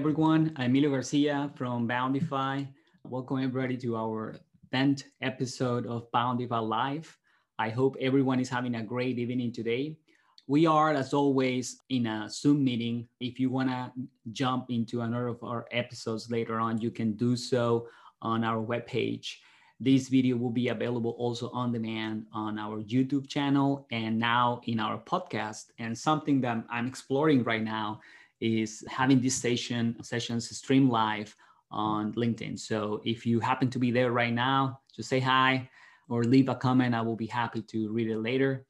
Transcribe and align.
Everyone. 0.00 0.50
I'm 0.56 0.70
Emilio 0.70 0.92
Garcia 0.92 1.50
from 1.56 1.86
Boundify. 1.86 2.66
Welcome 3.04 3.36
everybody 3.36 3.76
to 3.76 3.98
our 3.98 4.34
10th 4.72 5.04
episode 5.20 5.86
of 5.86 6.10
Boundify 6.10 6.66
Live. 6.66 7.18
I 7.58 7.68
hope 7.68 7.98
everyone 8.00 8.40
is 8.40 8.48
having 8.48 8.76
a 8.76 8.82
great 8.82 9.18
evening 9.18 9.52
today. 9.52 9.98
We 10.46 10.64
are, 10.64 10.94
as 10.94 11.12
always, 11.12 11.82
in 11.90 12.06
a 12.06 12.30
Zoom 12.30 12.64
meeting. 12.64 13.08
If 13.20 13.38
you 13.38 13.50
want 13.50 13.68
to 13.68 13.92
jump 14.32 14.70
into 14.70 15.02
another 15.02 15.26
of 15.28 15.44
our 15.44 15.66
episodes 15.70 16.30
later 16.30 16.58
on, 16.58 16.80
you 16.80 16.90
can 16.90 17.12
do 17.12 17.36
so 17.36 17.86
on 18.22 18.42
our 18.42 18.64
webpage. 18.64 19.34
This 19.80 20.08
video 20.08 20.38
will 20.38 20.50
be 20.50 20.68
available 20.68 21.14
also 21.18 21.50
on 21.50 21.72
demand 21.72 22.24
on 22.32 22.58
our 22.58 22.82
YouTube 22.84 23.28
channel 23.28 23.86
and 23.92 24.18
now 24.18 24.62
in 24.64 24.80
our 24.80 24.98
podcast. 24.98 25.72
And 25.78 25.96
something 25.96 26.40
that 26.40 26.64
I'm 26.70 26.86
exploring 26.86 27.44
right 27.44 27.62
now 27.62 28.00
is 28.40 28.84
having 28.88 29.20
this 29.20 29.34
session 29.34 29.96
sessions 30.02 30.56
stream 30.56 30.88
live 30.88 31.34
on 31.70 32.12
LinkedIn. 32.14 32.58
So 32.58 33.00
if 33.04 33.24
you 33.26 33.40
happen 33.40 33.70
to 33.70 33.78
be 33.78 33.90
there 33.90 34.12
right 34.12 34.32
now, 34.32 34.80
just 34.94 35.08
say 35.08 35.20
hi 35.20 35.68
or 36.08 36.24
leave 36.24 36.48
a 36.48 36.54
comment. 36.54 36.94
I 36.94 37.00
will 37.00 37.16
be 37.16 37.26
happy 37.26 37.62
to 37.62 37.92
read 37.92 38.08
it 38.08 38.18
later. 38.18 38.66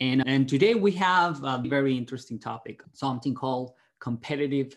And, 0.00 0.22
and 0.26 0.48
today 0.48 0.74
we 0.74 0.92
have 0.92 1.42
a 1.42 1.62
very 1.64 1.96
interesting 1.96 2.38
topic, 2.38 2.82
something 2.92 3.34
called 3.34 3.72
competitive 4.00 4.76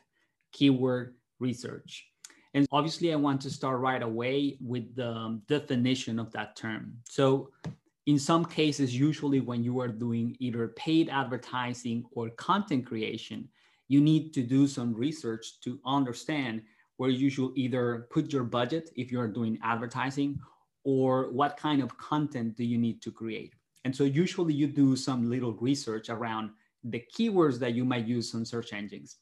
keyword 0.52 1.16
research. 1.40 2.08
And 2.54 2.66
obviously, 2.72 3.14
I 3.14 3.18
want 3.18 3.42
to 3.42 3.50
start 3.50 3.80
right 3.80 4.02
away 4.02 4.58
with 4.62 4.96
the 4.96 5.12
um, 5.12 5.42
definition 5.48 6.18
of 6.18 6.32
that 6.32 6.56
term. 6.56 6.98
So, 7.08 7.52
in 8.08 8.18
some 8.18 8.46
cases, 8.46 8.98
usually 8.98 9.42
when 9.42 9.64
you 9.64 9.80
are 9.82 9.90
doing 9.90 10.36
either 10.40 10.70
paid 10.70 11.10
advertising 11.10 12.06
or 12.12 12.30
content 12.32 12.86
creation, 12.86 13.50
you 13.88 14.02
need 14.02 14.34
to 14.34 14.44
do 14.44 14.68
some 14.68 14.94
research 14.94 15.60
to 15.62 15.80
understand 15.86 16.62
where 16.98 17.10
you 17.10 17.30
should 17.30 17.52
either 17.56 18.08
put 18.10 18.34
your 18.34 18.44
budget 18.44 18.90
if 18.96 19.12
you're 19.12 19.28
doing 19.28 19.58
advertising 19.64 20.40
or 20.84 21.32
what 21.32 21.58
kind 21.58 21.82
of 21.82 21.98
content 21.98 22.56
do 22.56 22.64
you 22.64 22.78
need 22.78 23.02
to 23.02 23.12
create. 23.12 23.54
And 23.86 23.96
so 23.96 24.04
usually 24.04 24.54
you 24.54 24.68
do 24.68 24.96
some 24.96 25.30
little 25.30 25.54
research 25.54 26.10
around 26.10 26.50
the 26.84 27.04
keywords 27.16 27.60
that 27.60 27.74
you 27.74 27.86
might 27.86 28.06
use 28.06 28.34
on 28.36 28.46
search 28.46 28.74
engines. 28.74 29.18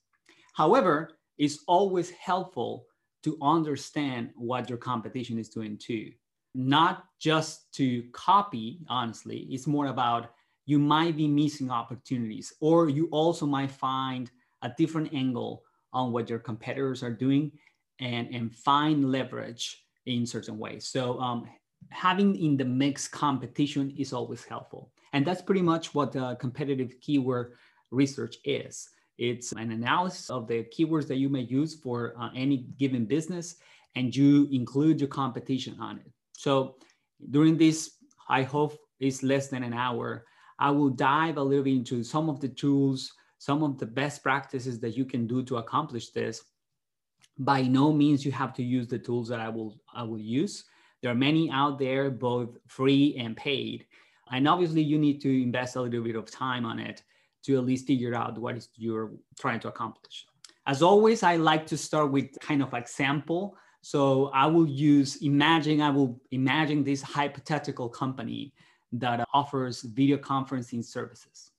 However, 0.53 1.17
it's 1.37 1.59
always 1.67 2.09
helpful 2.11 2.85
to 3.23 3.37
understand 3.41 4.29
what 4.35 4.69
your 4.69 4.77
competition 4.77 5.37
is 5.37 5.49
doing 5.49 5.77
too. 5.77 6.11
Not 6.53 7.05
just 7.19 7.71
to 7.73 8.03
copy, 8.13 8.79
honestly, 8.87 9.47
it's 9.49 9.67
more 9.67 9.87
about 9.87 10.31
you 10.65 10.79
might 10.79 11.17
be 11.17 11.27
missing 11.27 11.69
opportunities, 11.69 12.53
or 12.61 12.89
you 12.89 13.07
also 13.11 13.45
might 13.45 13.71
find 13.71 14.31
a 14.65 14.73
different 14.77 15.13
angle 15.13 15.63
on 15.93 16.11
what 16.13 16.29
your 16.29 16.39
competitors 16.39 17.01
are 17.03 17.17
doing 17.27 17.51
and, 17.99 18.25
and 18.35 18.53
find 18.53 19.11
leverage 19.17 19.63
in 20.05 20.25
certain 20.25 20.57
ways. 20.57 20.83
So 20.95 21.01
um, 21.19 21.39
having 21.89 22.35
in 22.35 22.57
the 22.57 22.65
mix 22.65 23.07
competition 23.07 23.85
is 23.97 24.11
always 24.11 24.43
helpful. 24.43 24.91
And 25.13 25.25
that's 25.25 25.41
pretty 25.41 25.61
much 25.61 25.85
what 25.95 26.11
the 26.11 26.35
competitive 26.35 26.91
keyword 27.01 27.53
research 27.91 28.35
is. 28.43 28.89
It's 29.17 29.53
an 29.53 29.71
analysis 29.71 30.29
of 30.29 30.47
the 30.47 30.65
keywords 30.73 31.07
that 31.07 31.21
you 31.23 31.29
may 31.29 31.45
use 31.59 31.73
for 31.83 32.13
uh, 32.19 32.29
any 32.35 32.57
given 32.77 33.05
business, 33.05 33.55
and 33.95 34.13
you 34.13 34.49
include 34.51 34.99
your 34.99 35.07
competition 35.07 35.77
on 35.79 35.99
it. 35.99 36.11
So 36.33 36.75
during 37.31 37.55
this, 37.57 37.91
I 38.27 38.43
hope 38.43 38.77
is 38.99 39.23
less 39.23 39.47
than 39.47 39.63
an 39.63 39.73
hour, 39.73 40.25
I 40.59 40.71
will 40.71 40.89
dive 40.89 41.37
a 41.37 41.43
little 41.43 41.63
bit 41.63 41.75
into 41.75 42.03
some 42.03 42.29
of 42.29 42.39
the 42.39 42.49
tools 42.49 43.11
some 43.45 43.61
of 43.61 43.77
the 43.77 43.85
best 43.85 44.23
practices 44.23 44.79
that 44.79 44.97
you 44.97 45.05
can 45.05 45.27
do 45.27 45.43
to 45.43 45.57
accomplish 45.57 46.09
this. 46.09 46.41
By 47.37 47.61
no 47.61 47.93
means 47.93 48.25
you 48.25 48.31
have 48.31 48.53
to 48.55 48.63
use 48.63 48.87
the 48.87 48.97
tools 48.97 49.27
that 49.29 49.39
i 49.39 49.49
will 49.49 49.71
i 49.93 50.01
will 50.01 50.23
use. 50.39 50.63
There 51.01 51.11
are 51.11 51.21
many 51.29 51.51
out 51.51 51.77
there 51.77 52.09
both 52.09 52.57
free 52.67 53.15
and 53.19 53.37
paid. 53.37 53.85
And 54.31 54.47
obviously 54.47 54.81
you 54.81 54.97
need 54.97 55.21
to 55.21 55.29
invest 55.47 55.75
a 55.75 55.81
little 55.81 56.03
bit 56.03 56.15
of 56.15 56.31
time 56.31 56.65
on 56.65 56.79
it 56.79 57.03
to 57.43 57.57
at 57.59 57.65
least 57.65 57.85
figure 57.85 58.15
out 58.15 58.35
what 58.39 58.57
is 58.57 58.69
you're 58.75 59.11
trying 59.39 59.59
to 59.59 59.67
accomplish. 59.67 60.25
As 60.65 60.81
always 60.81 61.21
i 61.21 61.35
like 61.35 61.67
to 61.67 61.77
start 61.77 62.11
with 62.11 62.27
kind 62.39 62.63
of 62.63 62.73
example 62.73 63.55
so 63.81 64.31
i 64.43 64.45
will 64.53 64.69
use 64.91 65.09
imagine 65.31 65.81
i 65.81 65.91
will 65.97 66.19
imagine 66.31 66.83
this 66.83 67.01
hypothetical 67.03 67.89
company 68.01 68.41
that 69.03 69.17
offers 69.39 69.75
video 69.99 70.17
conferencing 70.17 70.83
services. 70.83 71.51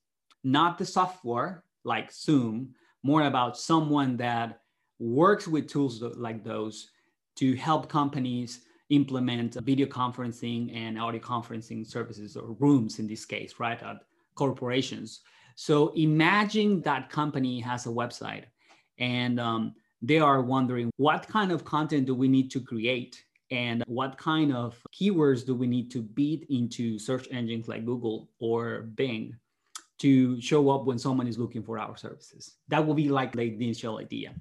Not 0.42 0.78
the 0.78 0.86
software 0.98 1.62
like 1.86 2.12
Zoom, 2.12 2.74
more 3.02 3.22
about 3.22 3.56
someone 3.56 4.16
that 4.16 4.60
works 4.98 5.46
with 5.46 5.68
tools 5.68 6.02
like 6.02 6.42
those 6.42 6.90
to 7.36 7.54
help 7.54 7.88
companies 7.88 8.62
implement 8.90 9.54
video 9.54 9.86
conferencing 9.86 10.74
and 10.74 11.00
audio 11.00 11.20
conferencing 11.20 11.86
services 11.86 12.36
or 12.36 12.52
rooms 12.58 12.98
in 12.98 13.06
this 13.06 13.24
case, 13.24 13.54
right? 13.58 13.82
At 13.82 13.98
corporations. 14.34 15.20
So 15.54 15.92
imagine 15.94 16.82
that 16.82 17.08
company 17.08 17.60
has 17.60 17.86
a 17.86 17.90
website 17.90 18.44
and 18.98 19.40
um, 19.40 19.74
they 20.02 20.18
are 20.18 20.42
wondering 20.42 20.90
what 20.96 21.26
kind 21.26 21.50
of 21.50 21.64
content 21.64 22.06
do 22.06 22.14
we 22.14 22.28
need 22.28 22.50
to 22.50 22.60
create 22.60 23.22
and 23.50 23.82
what 23.86 24.18
kind 24.18 24.52
of 24.52 24.76
keywords 24.92 25.46
do 25.46 25.54
we 25.54 25.66
need 25.66 25.90
to 25.92 26.02
beat 26.02 26.46
into 26.50 26.98
search 26.98 27.28
engines 27.30 27.68
like 27.68 27.86
Google 27.86 28.28
or 28.40 28.82
Bing 28.94 29.36
to 29.98 30.40
show 30.40 30.70
up 30.70 30.84
when 30.84 30.98
someone 30.98 31.26
is 31.26 31.38
looking 31.38 31.62
for 31.62 31.78
our 31.78 31.96
services. 31.96 32.56
That 32.68 32.86
will 32.86 32.94
be 32.94 33.08
like 33.08 33.32
the 33.32 33.42
initial 33.42 33.98
idea. 33.98 34.34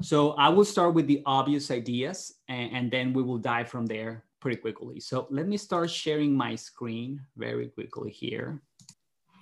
So 0.00 0.32
I 0.32 0.48
will 0.48 0.64
start 0.64 0.94
with 0.94 1.06
the 1.06 1.22
obvious 1.26 1.70
ideas 1.70 2.34
and, 2.48 2.72
and, 2.72 2.90
then 2.90 3.12
we 3.12 3.22
will 3.22 3.38
dive 3.38 3.68
from 3.68 3.86
there 3.86 4.24
pretty 4.40 4.60
quickly. 4.60 4.98
So 4.98 5.28
let 5.30 5.46
me 5.46 5.56
start 5.56 5.90
sharing 5.90 6.34
my 6.34 6.56
screen 6.56 7.20
very 7.36 7.68
quickly 7.68 8.10
here. 8.10 8.60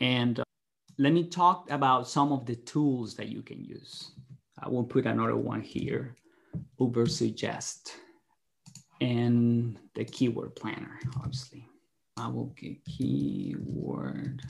And 0.03 0.41
uh, 0.41 0.45
let 0.99 1.15
me 1.15 1.29
talk 1.29 1.71
about 1.71 2.09
some 2.09 2.31
of 2.31 2.45
the 2.45 2.57
tools 2.57 3.15
that 3.17 3.29
you 3.29 3.43
can 3.43 3.65
use. 3.65 4.13
I 4.59 4.69
will 4.69 4.85
put 4.85 5.07
another 5.07 5.37
one 5.37 5.63
here, 5.63 6.15
Ubersuggest 6.79 7.93
and 9.01 9.79
the 9.95 10.05
keyword 10.05 10.55
planner, 10.57 10.99
obviously. 11.17 11.67
I 12.17 12.29
will 12.29 12.55
get 12.61 12.85
keyword 12.85 14.43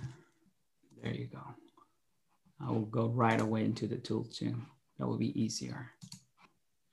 there 1.02 1.14
you 1.14 1.26
go. 1.26 1.40
I 2.60 2.70
will 2.70 2.86
go 2.86 3.08
right 3.08 3.40
away 3.40 3.64
into 3.64 3.86
the 3.86 3.96
tool 3.96 4.24
too. 4.24 4.54
That 4.98 5.06
will 5.06 5.16
be 5.16 5.40
easier. 5.40 5.90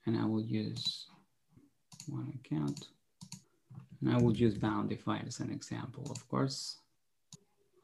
And 0.06 0.18
I 0.18 0.26
will 0.26 0.42
use 0.42 1.08
one 2.08 2.32
account. 2.40 2.88
And 4.02 4.14
I 4.14 4.22
will 4.22 4.36
use 4.36 4.56
Boundify 4.56 5.28
as 5.28 5.40
an 5.40 5.52
example, 5.52 6.08
of 6.10 6.28
course. 6.30 6.78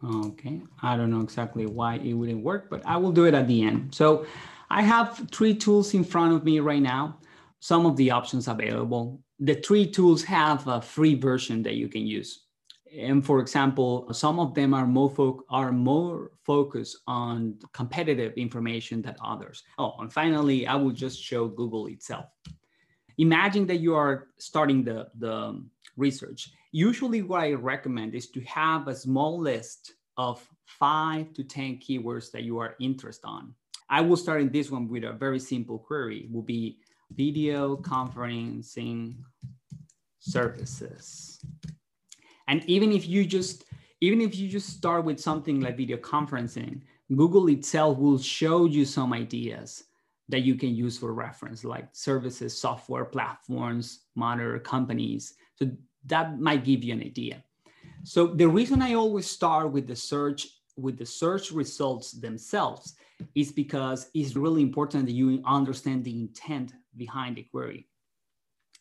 Okay, 0.03 0.61
I 0.81 0.97
don't 0.97 1.11
know 1.11 1.21
exactly 1.21 1.65
why 1.65 1.95
it 1.95 2.13
wouldn't 2.13 2.43
work, 2.43 2.69
but 2.69 2.81
I 2.85 2.97
will 2.97 3.11
do 3.11 3.25
it 3.25 3.33
at 3.33 3.47
the 3.47 3.63
end. 3.63 3.95
So 3.95 4.25
I 4.69 4.81
have 4.81 5.29
three 5.31 5.55
tools 5.55 5.93
in 5.93 6.03
front 6.03 6.33
of 6.33 6.43
me 6.43 6.59
right 6.59 6.81
now. 6.81 7.19
Some 7.59 7.85
of 7.85 7.95
the 7.95 8.11
options 8.11 8.49
available. 8.49 9.21
The 9.39 9.55
three 9.55 9.87
tools 9.87 10.23
have 10.23 10.67
a 10.67 10.81
free 10.81 11.15
version 11.15 11.63
that 11.63 11.75
you 11.75 11.87
can 11.87 12.05
use 12.05 12.43
and 12.97 13.25
for 13.25 13.39
example, 13.39 14.07
some 14.13 14.39
of 14.39 14.53
them 14.53 14.73
are 14.73 14.85
more, 14.85 15.09
fo- 15.09 15.43
are 15.49 15.71
more 15.71 16.31
focused 16.43 16.97
on 17.07 17.55
competitive 17.71 18.33
information 18.33 19.01
than 19.01 19.15
others. 19.23 19.63
Oh, 19.77 19.93
and 19.99 20.11
finally, 20.11 20.67
I 20.67 20.75
will 20.75 20.91
just 20.91 21.21
show 21.21 21.47
Google 21.47 21.87
itself. 21.87 22.25
Imagine 23.17 23.67
that 23.67 23.77
you 23.77 23.95
are 23.95 24.27
starting 24.37 24.83
the, 24.83 25.07
the 25.19 25.63
research. 25.97 26.51
Usually 26.71 27.21
what 27.21 27.41
I 27.41 27.53
recommend 27.53 28.15
is 28.15 28.29
to 28.31 28.41
have 28.41 28.87
a 28.87 28.95
small 28.95 29.39
list 29.39 29.93
of 30.17 30.47
five 30.65 31.33
to 31.33 31.43
10 31.43 31.77
keywords 31.77 32.31
that 32.31 32.43
you 32.43 32.59
are 32.59 32.75
interested 32.79 33.25
on. 33.25 33.53
I 33.89 34.01
will 34.01 34.17
start 34.17 34.41
in 34.41 34.51
this 34.51 34.71
one 34.71 34.87
with 34.87 35.03
a 35.03 35.13
very 35.13 35.39
simple 35.39 35.77
query, 35.77 36.27
will 36.31 36.41
be 36.41 36.79
video 37.11 37.77
conferencing 37.77 39.17
services 40.19 41.39
and 42.47 42.63
even 42.65 42.91
if 42.91 43.07
you 43.07 43.25
just 43.25 43.65
even 44.01 44.19
if 44.19 44.35
you 44.35 44.49
just 44.49 44.69
start 44.69 45.05
with 45.05 45.19
something 45.19 45.61
like 45.61 45.77
video 45.77 45.95
conferencing, 45.95 46.81
Google 47.15 47.47
itself 47.47 47.97
will 47.97 48.19
show 48.19 48.65
you 48.65 48.83
some 48.83 49.13
ideas 49.13 49.85
that 50.27 50.41
you 50.41 50.55
can 50.55 50.75
use 50.75 50.97
for 50.97 51.13
reference, 51.13 51.63
like 51.63 51.87
services, 51.93 52.57
software 52.59 53.05
platforms, 53.05 54.01
monitor 54.15 54.59
companies. 54.59 55.35
So 55.55 55.71
that 56.05 56.39
might 56.39 56.65
give 56.65 56.83
you 56.83 56.93
an 56.93 57.01
idea. 57.01 57.43
So 58.03 58.27
the 58.27 58.47
reason 58.47 58.81
I 58.81 58.93
always 58.93 59.25
start 59.25 59.71
with 59.71 59.87
the 59.87 59.95
search 59.95 60.47
with 60.75 60.97
the 60.97 61.05
search 61.05 61.51
results 61.51 62.11
themselves 62.11 62.95
is 63.35 63.51
because 63.51 64.09
it's 64.13 64.35
really 64.35 64.63
important 64.63 65.05
that 65.05 65.13
you 65.13 65.41
understand 65.45 66.03
the 66.03 66.19
intent 66.19 66.73
behind 66.97 67.35
the 67.35 67.43
query, 67.43 67.87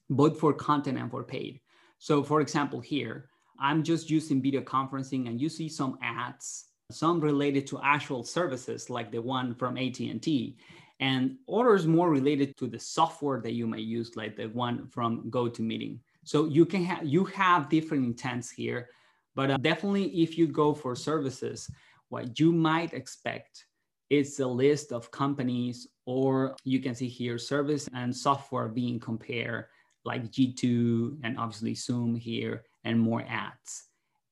both 0.08 0.40
for 0.40 0.52
content 0.52 0.98
and 0.98 1.10
for 1.10 1.22
paid. 1.22 1.60
So 1.98 2.24
for 2.24 2.40
example, 2.40 2.80
here, 2.80 3.28
I'm 3.62 3.84
just 3.84 4.10
using 4.10 4.42
video 4.42 4.60
conferencing 4.60 5.28
and 5.28 5.40
you 5.40 5.48
see 5.48 5.68
some 5.68 5.96
ads, 6.02 6.64
some 6.90 7.20
related 7.20 7.64
to 7.68 7.80
actual 7.82 8.24
services 8.24 8.90
like 8.90 9.12
the 9.12 9.22
one 9.22 9.54
from 9.54 9.78
AT&T. 9.78 10.56
and 10.98 11.36
others 11.48 11.86
more 11.86 12.10
related 12.10 12.56
to 12.56 12.66
the 12.66 12.78
software 12.78 13.40
that 13.40 13.52
you 13.52 13.66
may 13.66 13.80
use, 13.80 14.16
like 14.16 14.36
the 14.36 14.48
one 14.48 14.86
from 14.88 15.30
GoToMeeting. 15.30 15.98
So 16.24 16.46
you 16.46 16.66
can 16.66 16.84
have 16.84 17.04
you 17.04 17.24
have 17.24 17.68
different 17.68 18.04
intents 18.04 18.50
here, 18.50 18.88
but 19.34 19.50
uh, 19.50 19.56
definitely 19.56 20.06
if 20.22 20.36
you 20.38 20.46
go 20.46 20.74
for 20.74 20.94
services, 20.94 21.70
what 22.08 22.38
you 22.38 22.52
might 22.52 22.92
expect 22.94 23.66
is 24.10 24.38
a 24.40 24.46
list 24.46 24.92
of 24.92 25.10
companies, 25.10 25.88
or 26.04 26.54
you 26.64 26.78
can 26.80 26.94
see 26.94 27.08
here 27.08 27.38
service 27.38 27.88
and 27.94 28.14
software 28.14 28.68
being 28.68 29.00
compared, 29.00 29.66
like 30.04 30.30
G2 30.30 31.18
and 31.24 31.38
obviously 31.38 31.74
Zoom 31.74 32.14
here, 32.14 32.64
and 32.84 32.98
more 32.98 33.24
ads. 33.28 33.84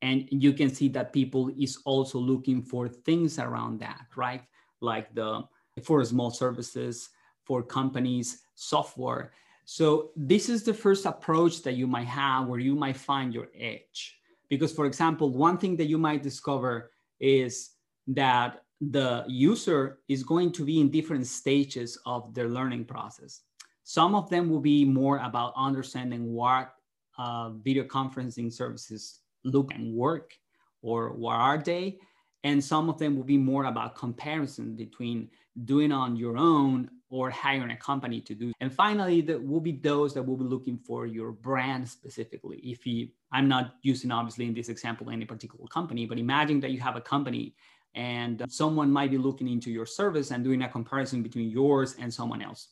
And 0.02 0.26
you 0.30 0.52
can 0.52 0.72
see 0.74 0.88
that 0.88 1.12
people 1.12 1.50
is 1.58 1.78
also 1.84 2.18
looking 2.18 2.62
for 2.62 2.88
things 2.88 3.38
around 3.38 3.80
that, 3.80 4.06
right? 4.16 4.42
Like 4.80 5.14
the 5.14 5.42
for 5.82 6.04
small 6.04 6.30
services, 6.30 7.10
for 7.44 7.62
companies, 7.62 8.42
software. 8.54 9.32
So 9.64 10.10
this 10.16 10.48
is 10.48 10.62
the 10.62 10.74
first 10.74 11.06
approach 11.06 11.62
that 11.62 11.74
you 11.74 11.86
might 11.86 12.06
have 12.06 12.48
where 12.48 12.58
you 12.58 12.74
might 12.74 12.96
find 12.96 13.32
your 13.32 13.48
edge. 13.58 14.18
Because 14.48 14.72
for 14.72 14.86
example, 14.86 15.30
one 15.30 15.58
thing 15.58 15.76
that 15.76 15.86
you 15.86 15.98
might 15.98 16.22
discover 16.22 16.90
is 17.20 17.70
that 18.08 18.62
the 18.80 19.24
user 19.28 20.00
is 20.08 20.22
going 20.22 20.52
to 20.52 20.64
be 20.64 20.80
in 20.80 20.90
different 20.90 21.26
stages 21.26 21.98
of 22.06 22.34
their 22.34 22.48
learning 22.48 22.84
process. 22.84 23.42
Some 23.84 24.14
of 24.14 24.30
them 24.30 24.48
will 24.48 24.60
be 24.60 24.84
more 24.84 25.18
about 25.18 25.52
understanding 25.56 26.32
what 26.32 26.72
uh, 27.18 27.50
video 27.50 27.84
conferencing 27.84 28.52
services 28.52 29.20
look 29.44 29.72
and 29.74 29.94
work 29.94 30.34
or 30.82 31.12
what 31.12 31.34
are 31.34 31.58
they. 31.58 31.98
And 32.42 32.62
some 32.62 32.88
of 32.88 32.98
them 32.98 33.16
will 33.16 33.24
be 33.24 33.36
more 33.36 33.66
about 33.66 33.94
comparison 33.94 34.74
between 34.74 35.28
doing 35.64 35.92
on 35.92 36.16
your 36.16 36.38
own 36.38 36.90
or 37.10 37.28
hiring 37.28 37.70
a 37.72 37.76
company 37.76 38.20
to 38.20 38.34
do. 38.34 38.52
And 38.60 38.72
finally, 38.72 39.20
there 39.20 39.40
will 39.40 39.60
be 39.60 39.72
those 39.72 40.14
that 40.14 40.22
will 40.22 40.36
be 40.36 40.44
looking 40.44 40.78
for 40.78 41.06
your 41.06 41.32
brand 41.32 41.88
specifically. 41.88 42.58
If 42.58 42.86
you, 42.86 43.08
I'm 43.32 43.48
not 43.48 43.74
using 43.82 44.10
obviously 44.10 44.46
in 44.46 44.54
this 44.54 44.68
example 44.68 45.10
any 45.10 45.24
particular 45.24 45.66
company, 45.66 46.06
but 46.06 46.18
imagine 46.18 46.60
that 46.60 46.70
you 46.70 46.80
have 46.80 46.96
a 46.96 47.00
company 47.00 47.54
and 47.94 48.44
someone 48.48 48.90
might 48.90 49.10
be 49.10 49.18
looking 49.18 49.48
into 49.48 49.70
your 49.70 49.86
service 49.86 50.30
and 50.30 50.44
doing 50.44 50.62
a 50.62 50.68
comparison 50.68 51.22
between 51.22 51.50
yours 51.50 51.96
and 51.98 52.14
someone 52.14 52.40
else. 52.40 52.68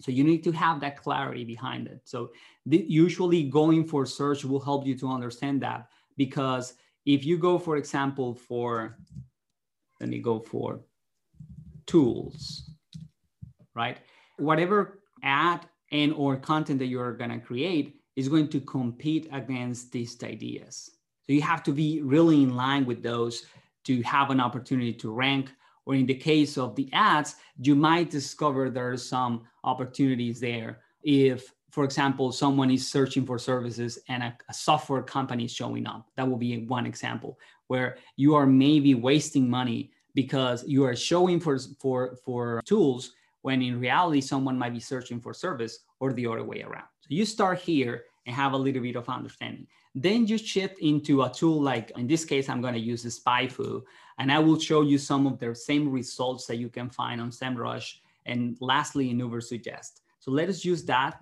So 0.00 0.12
you 0.12 0.24
need 0.24 0.44
to 0.44 0.52
have 0.52 0.80
that 0.80 1.00
clarity 1.02 1.44
behind 1.44 1.86
it. 1.86 2.00
So 2.04 2.30
usually 2.66 3.44
going 3.44 3.86
for 3.86 4.04
search 4.04 4.44
will 4.44 4.60
help 4.60 4.86
you 4.86 4.96
to 4.98 5.08
understand 5.08 5.62
that 5.62 5.88
because 6.16 6.74
if 7.06 7.24
you 7.24 7.38
go, 7.38 7.58
for 7.58 7.76
example, 7.76 8.34
for, 8.34 8.98
let 10.00 10.10
me 10.10 10.18
go 10.18 10.40
for 10.40 10.80
tools, 11.86 12.70
right? 13.74 13.98
Whatever 14.38 15.00
ad 15.22 15.66
and 15.92 16.12
or 16.12 16.36
content 16.36 16.78
that 16.80 16.86
you're 16.86 17.14
gonna 17.14 17.40
create 17.40 18.00
is 18.16 18.28
going 18.28 18.48
to 18.48 18.60
compete 18.60 19.28
against 19.32 19.92
these 19.92 20.22
ideas. 20.22 20.90
So 21.26 21.32
you 21.32 21.42
have 21.42 21.62
to 21.64 21.72
be 21.72 22.02
really 22.02 22.42
in 22.42 22.56
line 22.56 22.86
with 22.86 23.02
those 23.02 23.46
to 23.84 24.02
have 24.02 24.30
an 24.30 24.40
opportunity 24.40 24.92
to 24.94 25.12
rank. 25.12 25.50
Or 25.84 25.94
in 25.94 26.06
the 26.06 26.14
case 26.14 26.58
of 26.58 26.74
the 26.74 26.88
ads, 26.92 27.36
you 27.60 27.76
might 27.76 28.10
discover 28.10 28.68
there 28.68 28.90
are 28.90 28.96
some 28.96 29.44
opportunities 29.66 30.40
there. 30.40 30.80
If, 31.02 31.52
for 31.70 31.84
example, 31.84 32.32
someone 32.32 32.70
is 32.70 32.88
searching 32.88 33.26
for 33.26 33.38
services 33.38 33.98
and 34.08 34.22
a, 34.22 34.36
a 34.48 34.54
software 34.54 35.02
company 35.02 35.44
is 35.44 35.52
showing 35.52 35.86
up, 35.86 36.08
that 36.16 36.26
will 36.26 36.38
be 36.38 36.64
one 36.66 36.86
example 36.86 37.38
where 37.66 37.98
you 38.16 38.34
are 38.34 38.46
maybe 38.46 38.94
wasting 38.94 39.50
money 39.50 39.90
because 40.14 40.64
you 40.66 40.84
are 40.84 40.96
showing 40.96 41.38
for, 41.38 41.58
for, 41.78 42.16
for 42.24 42.62
tools 42.64 43.12
when 43.42 43.60
in 43.60 43.78
reality 43.78 44.20
someone 44.20 44.58
might 44.58 44.72
be 44.72 44.80
searching 44.80 45.20
for 45.20 45.34
service 45.34 45.80
or 46.00 46.12
the 46.12 46.26
other 46.26 46.44
way 46.44 46.62
around. 46.62 46.86
So 47.00 47.08
you 47.08 47.26
start 47.26 47.58
here 47.58 48.04
and 48.24 48.34
have 48.34 48.54
a 48.54 48.56
little 48.56 48.82
bit 48.82 48.96
of 48.96 49.08
understanding. 49.08 49.66
Then 49.94 50.26
you 50.26 50.36
shift 50.36 50.78
into 50.80 51.22
a 51.22 51.30
tool 51.30 51.62
like, 51.62 51.90
in 51.96 52.06
this 52.06 52.24
case, 52.24 52.48
I'm 52.48 52.60
going 52.60 52.74
to 52.74 52.80
use 52.80 53.04
SpyFu, 53.04 53.82
and 54.18 54.30
I 54.30 54.38
will 54.38 54.58
show 54.58 54.82
you 54.82 54.98
some 54.98 55.26
of 55.26 55.38
the 55.38 55.54
same 55.54 55.88
results 55.88 56.46
that 56.46 56.56
you 56.56 56.68
can 56.68 56.90
find 56.90 57.20
on 57.20 57.30
SEMrush. 57.30 57.94
And 58.26 58.56
lastly, 58.60 59.10
in 59.10 59.18
Ubersuggest. 59.18 60.00
So 60.18 60.30
let 60.30 60.48
us 60.48 60.64
use 60.64 60.84
that 60.84 61.20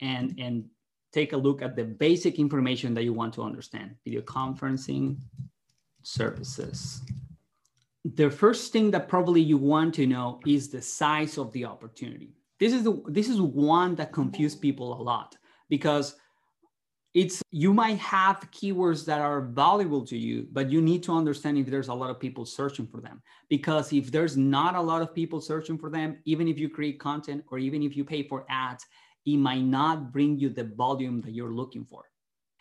and, 0.00 0.34
and 0.38 0.64
take 1.12 1.32
a 1.32 1.36
look 1.36 1.62
at 1.62 1.76
the 1.76 1.84
basic 1.84 2.38
information 2.38 2.94
that 2.94 3.04
you 3.04 3.12
want 3.12 3.32
to 3.34 3.42
understand. 3.42 3.94
Video 4.04 4.20
conferencing 4.22 5.18
services. 6.02 7.00
The 8.04 8.30
first 8.30 8.72
thing 8.72 8.90
that 8.90 9.08
probably 9.08 9.40
you 9.40 9.56
want 9.56 9.94
to 9.94 10.06
know 10.06 10.40
is 10.46 10.68
the 10.68 10.82
size 10.82 11.38
of 11.38 11.52
the 11.52 11.64
opportunity. 11.64 12.34
This 12.58 12.72
is, 12.72 12.82
the, 12.82 13.00
this 13.06 13.28
is 13.28 13.40
one 13.40 13.94
that 13.96 14.12
confuses 14.12 14.58
people 14.58 15.00
a 15.00 15.02
lot 15.02 15.36
because 15.68 16.16
it's 17.14 17.42
you 17.50 17.74
might 17.74 17.98
have 17.98 18.48
keywords 18.50 19.04
that 19.04 19.20
are 19.20 19.42
valuable 19.42 20.04
to 20.06 20.16
you 20.16 20.46
but 20.52 20.70
you 20.70 20.80
need 20.80 21.02
to 21.02 21.12
understand 21.12 21.58
if 21.58 21.66
there's 21.66 21.88
a 21.88 21.94
lot 21.94 22.10
of 22.10 22.18
people 22.18 22.46
searching 22.46 22.86
for 22.86 23.00
them. 23.00 23.22
Because 23.48 23.92
if 23.92 24.10
there's 24.10 24.36
not 24.36 24.74
a 24.74 24.80
lot 24.80 25.02
of 25.02 25.14
people 25.14 25.40
searching 25.40 25.76
for 25.76 25.90
them 25.90 26.18
even 26.24 26.48
if 26.48 26.58
you 26.58 26.68
create 26.68 26.98
content 26.98 27.44
or 27.50 27.58
even 27.58 27.82
if 27.82 27.96
you 27.96 28.04
pay 28.04 28.22
for 28.22 28.46
ads 28.48 28.86
it 29.26 29.36
might 29.36 29.62
not 29.62 30.12
bring 30.12 30.38
you 30.38 30.48
the 30.48 30.64
volume 30.64 31.20
that 31.20 31.32
you're 31.32 31.52
looking 31.52 31.84
for. 31.84 32.04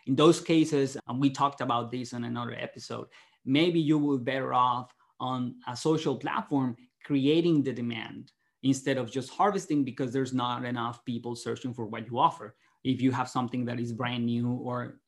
In 0.05 0.15
those 0.15 0.41
cases 0.41 0.97
and 1.07 1.19
we 1.19 1.29
talked 1.29 1.61
about 1.61 1.91
this 1.91 2.13
on 2.13 2.25
another 2.25 2.55
episode 2.59 3.07
maybe 3.45 3.79
you 3.79 3.97
will 3.97 4.17
be 4.17 4.23
better 4.25 4.53
off 4.53 4.93
on 5.19 5.55
a 5.67 5.75
social 5.75 6.17
platform 6.17 6.75
creating 7.05 7.63
the 7.63 7.71
demand 7.71 8.31
instead 8.63 8.97
of 8.97 9.09
just 9.09 9.29
harvesting 9.31 9.83
because 9.83 10.11
there's 10.11 10.33
not 10.33 10.65
enough 10.65 11.03
people 11.05 11.35
searching 11.35 11.73
for 11.73 11.85
what 11.85 12.05
you 12.05 12.19
offer 12.19 12.55
if 12.83 13.01
you 13.01 13.11
have 13.11 13.29
something 13.29 13.65
that 13.65 13.79
is 13.79 13.91
brand 13.93 14.25
new 14.25 14.51
or 14.51 14.99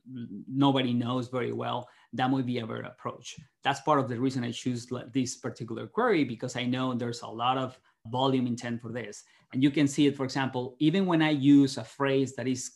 nobody 0.48 0.94
knows 0.94 1.28
very 1.28 1.52
well, 1.52 1.88
that 2.14 2.30
might 2.30 2.46
be 2.46 2.60
a 2.60 2.68
better 2.68 2.82
approach. 2.82 3.40
That's 3.64 3.82
part 3.82 4.00
of 4.00 4.08
the 4.10 4.20
reason 4.20 4.44
I 4.44 4.52
choose 4.52 4.88
this 5.12 5.38
particular 5.38 5.88
query 5.88 6.24
because 6.24 6.56
I 6.56 6.66
know 6.66 6.94
there's 6.94 7.22
a 7.22 7.28
lot 7.28 7.58
of 7.58 7.80
volume 8.08 8.48
intent 8.48 8.82
for 8.82 8.92
this. 8.92 9.24
And 9.54 9.64
you 9.64 9.72
can 9.72 9.88
see 9.88 10.08
it, 10.08 10.16
for 10.16 10.24
example, 10.24 10.76
even 10.80 11.06
when 11.06 11.22
I 11.22 11.30
use 11.30 11.78
a 11.78 11.84
phrase 11.84 12.36
that 12.36 12.48
is, 12.48 12.72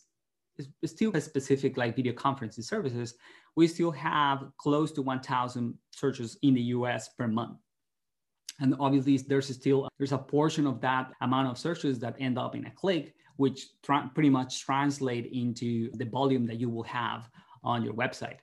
still 0.84 1.12
specific 1.20 1.76
like 1.76 1.94
video 1.94 2.12
conferencing 2.12 2.64
services, 2.64 3.14
we 3.54 3.68
still 3.68 3.92
have 3.92 4.44
close 4.58 4.90
to 4.90 5.02
1,000 5.02 5.74
searches 5.92 6.36
in 6.42 6.54
the 6.54 6.60
US 6.62 7.10
per 7.10 7.28
month. 7.28 7.58
And 8.58 8.74
obviously 8.80 9.16
there's 9.18 9.54
still, 9.54 9.88
there's 9.98 10.10
a 10.10 10.18
portion 10.18 10.66
of 10.66 10.80
that 10.80 11.12
amount 11.20 11.48
of 11.48 11.58
searches 11.58 12.00
that 12.00 12.16
end 12.18 12.38
up 12.38 12.56
in 12.56 12.66
a 12.66 12.72
click 12.72 13.14
which 13.38 13.68
tra- 13.82 14.10
pretty 14.14 14.30
much 14.30 14.60
translate 14.60 15.26
into 15.32 15.90
the 15.94 16.04
volume 16.04 16.46
that 16.46 16.60
you 16.60 16.68
will 16.68 16.84
have 16.84 17.30
on 17.64 17.82
your 17.82 17.94
website. 17.94 18.38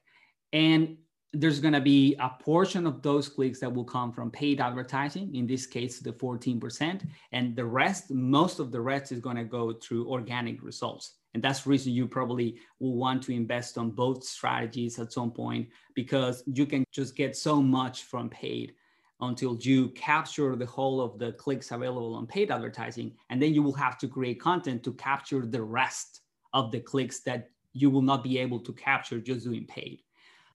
And 0.52 0.98
there's 1.34 1.60
going 1.60 1.74
to 1.74 1.82
be 1.82 2.16
a 2.20 2.30
portion 2.30 2.88
of 2.88 3.02
those 3.02 3.28
clicks 3.28 3.60
that 3.60 3.74
will 3.74 3.84
come 3.84 4.14
from 4.14 4.32
paid 4.32 4.62
advertising, 4.62 5.36
in 5.36 5.46
this 5.46 5.66
case, 5.68 6.00
the 6.00 6.14
14%. 6.14 7.06
And 7.34 7.56
the 7.56 7.66
rest, 7.66 8.10
most 8.10 8.60
of 8.60 8.72
the 8.72 8.80
rest 8.80 9.12
is 9.12 9.20
going 9.20 9.36
to 9.36 9.44
go 9.44 9.74
through 9.74 10.10
organic 10.10 10.64
results. 10.64 11.16
And 11.34 11.44
that's 11.44 11.64
the 11.64 11.72
reason 11.72 11.92
you 11.92 12.08
probably 12.08 12.58
will 12.80 12.96
want 12.96 13.22
to 13.24 13.34
invest 13.34 13.78
on 13.78 13.92
both 13.92 14.24
strategies 14.24 14.98
at 14.98 15.12
some 15.12 15.32
point 15.32 15.68
because 15.94 16.42
you 16.48 16.66
can 16.66 16.86
just 16.94 17.18
get 17.18 17.36
so 17.36 17.62
much 17.62 18.04
from 18.04 18.30
paid 18.30 18.74
until 19.22 19.58
you 19.62 19.90
capture 19.90 20.56
the 20.56 20.66
whole 20.66 21.00
of 21.02 21.18
the 21.20 21.32
clicks 21.34 21.72
available 21.72 22.16
on 22.16 22.28
paid 22.28 22.52
advertising. 22.52 23.14
And 23.30 23.42
then 23.42 23.54
you 23.54 23.64
will 23.64 23.74
have 23.74 23.98
to 24.00 24.08
create 24.08 24.42
content 24.42 24.84
to 24.84 24.94
capture 24.94 25.46
the 25.46 25.62
rest 25.62 26.22
of 26.54 26.72
the 26.72 26.80
clicks 26.80 27.22
that 27.22 27.50
you 27.74 27.90
will 27.90 28.02
not 28.02 28.24
be 28.24 28.38
able 28.38 28.60
to 28.60 28.74
capture 28.74 29.20
just 29.20 29.46
doing 29.46 29.66
paid. 29.66 30.02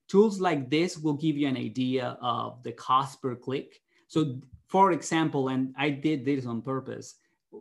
Tools 0.09 0.41
like 0.41 0.71
this 0.71 0.99
will 0.99 1.15
give 1.15 1.37
you 1.37 1.47
an 1.47 1.57
idea 1.57 2.19
of 2.21 2.63
the 2.63 2.73
cost 2.73 3.23
per 3.23 3.35
click. 3.35 3.81
So, 4.09 4.41
for 4.67 4.93
example, 4.93 5.49
and 5.49 5.75
I 5.79 5.91
did 5.91 6.25
this 6.25 6.47
on 6.47 6.63
purpose, 6.63 7.17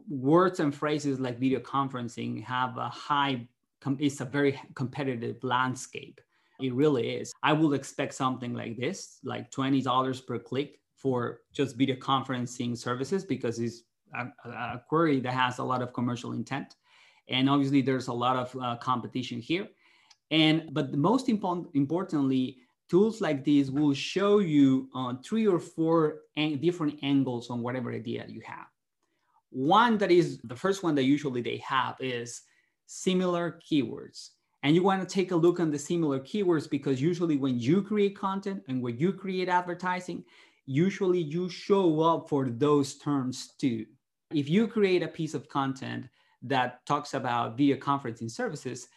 words 0.10 0.60
and 0.60 0.74
phrases 0.74 1.20
like 1.20 1.40
video 1.40 1.60
conferencing 1.60 2.44
have 2.44 2.78
a 2.78 2.90
high, 2.90 3.48
it's 4.00 4.22
a 4.22 4.26
very 4.26 4.60
competitive 4.76 5.44
landscape. 5.44 6.20
It 6.60 6.74
really 6.74 7.12
is. 7.12 7.32
I 7.42 7.54
would 7.54 7.74
expect 7.74 8.14
something 8.14 8.54
like 8.54 8.78
this, 8.78 9.20
like 9.24 9.50
$20 9.52 10.28
per 10.28 10.40
click 10.40 10.80
for 11.00 11.42
just 11.54 11.78
video 11.78 11.96
conferencing 11.96 12.78
services 12.78 13.24
because 13.24 13.60
it's 13.60 13.84
a, 14.14 14.50
a, 14.50 14.82
query 14.90 15.20
that 15.22 15.34
has 15.34 15.60
a 15.60 15.64
lot 15.64 15.82
of 15.82 15.94
commercial 15.94 16.34
intent. 16.34 16.76
And 17.30 17.50
obviously 17.50 17.82
there's 17.82 18.08
a 18.08 18.14
lot 18.14 18.36
of 18.36 18.56
uh, 18.62 18.76
competition 18.78 19.40
here. 19.40 19.68
And, 20.30 20.70
but 20.74 20.94
most 20.94 21.30
important, 21.30 21.70
importantly, 21.74 22.58
tools 22.90 23.22
like 23.22 23.44
these 23.44 23.72
will 23.72 23.94
show 23.94 24.40
you 24.40 24.90
uh, 24.94 25.14
three 25.24 25.48
or 25.48 25.60
four 25.60 26.22
an- 26.36 26.60
different 26.60 27.00
angles 27.02 27.50
on 27.50 27.62
whatever 27.62 27.92
idea 27.92 28.26
you 28.28 28.42
have. 28.46 28.68
One 29.52 29.98
that 30.00 30.12
is 30.12 30.40
the 30.44 30.56
first 30.56 30.84
one 30.84 30.96
that 30.96 31.04
usually 31.04 31.42
they 31.42 31.58
have 31.58 31.96
is 32.00 32.42
similar 32.88 33.60
keywords. 33.72 34.32
And 34.62 34.76
you 34.76 34.84
want 34.84 35.08
to 35.08 35.12
take 35.12 35.32
a 35.32 35.36
look 35.36 35.60
on 35.60 35.72
the 35.72 35.80
similar 35.80 36.20
keywords 36.20 36.70
because 36.70 37.02
usually 37.02 37.38
when 37.38 37.58
you 37.58 37.82
create 37.82 38.18
content 38.18 38.64
and 38.68 38.82
when 38.82 38.98
you 38.98 39.14
create 39.14 39.48
advertising, 39.48 40.26
usually 40.70 41.20
you 41.20 41.50
show 41.50 42.00
up 42.02 42.30
for 42.30 42.48
those 42.48 42.96
terms 43.00 43.54
too. 43.60 43.88
If 44.32 44.48
you 44.48 44.68
create 44.68 45.02
a 45.02 45.08
piece 45.08 45.34
of 45.34 45.50
content 45.50 46.06
that 46.44 46.86
talks 46.86 47.16
about 47.16 47.58
video 47.58 47.76
conferencing 47.76 48.30
services, 48.30 48.88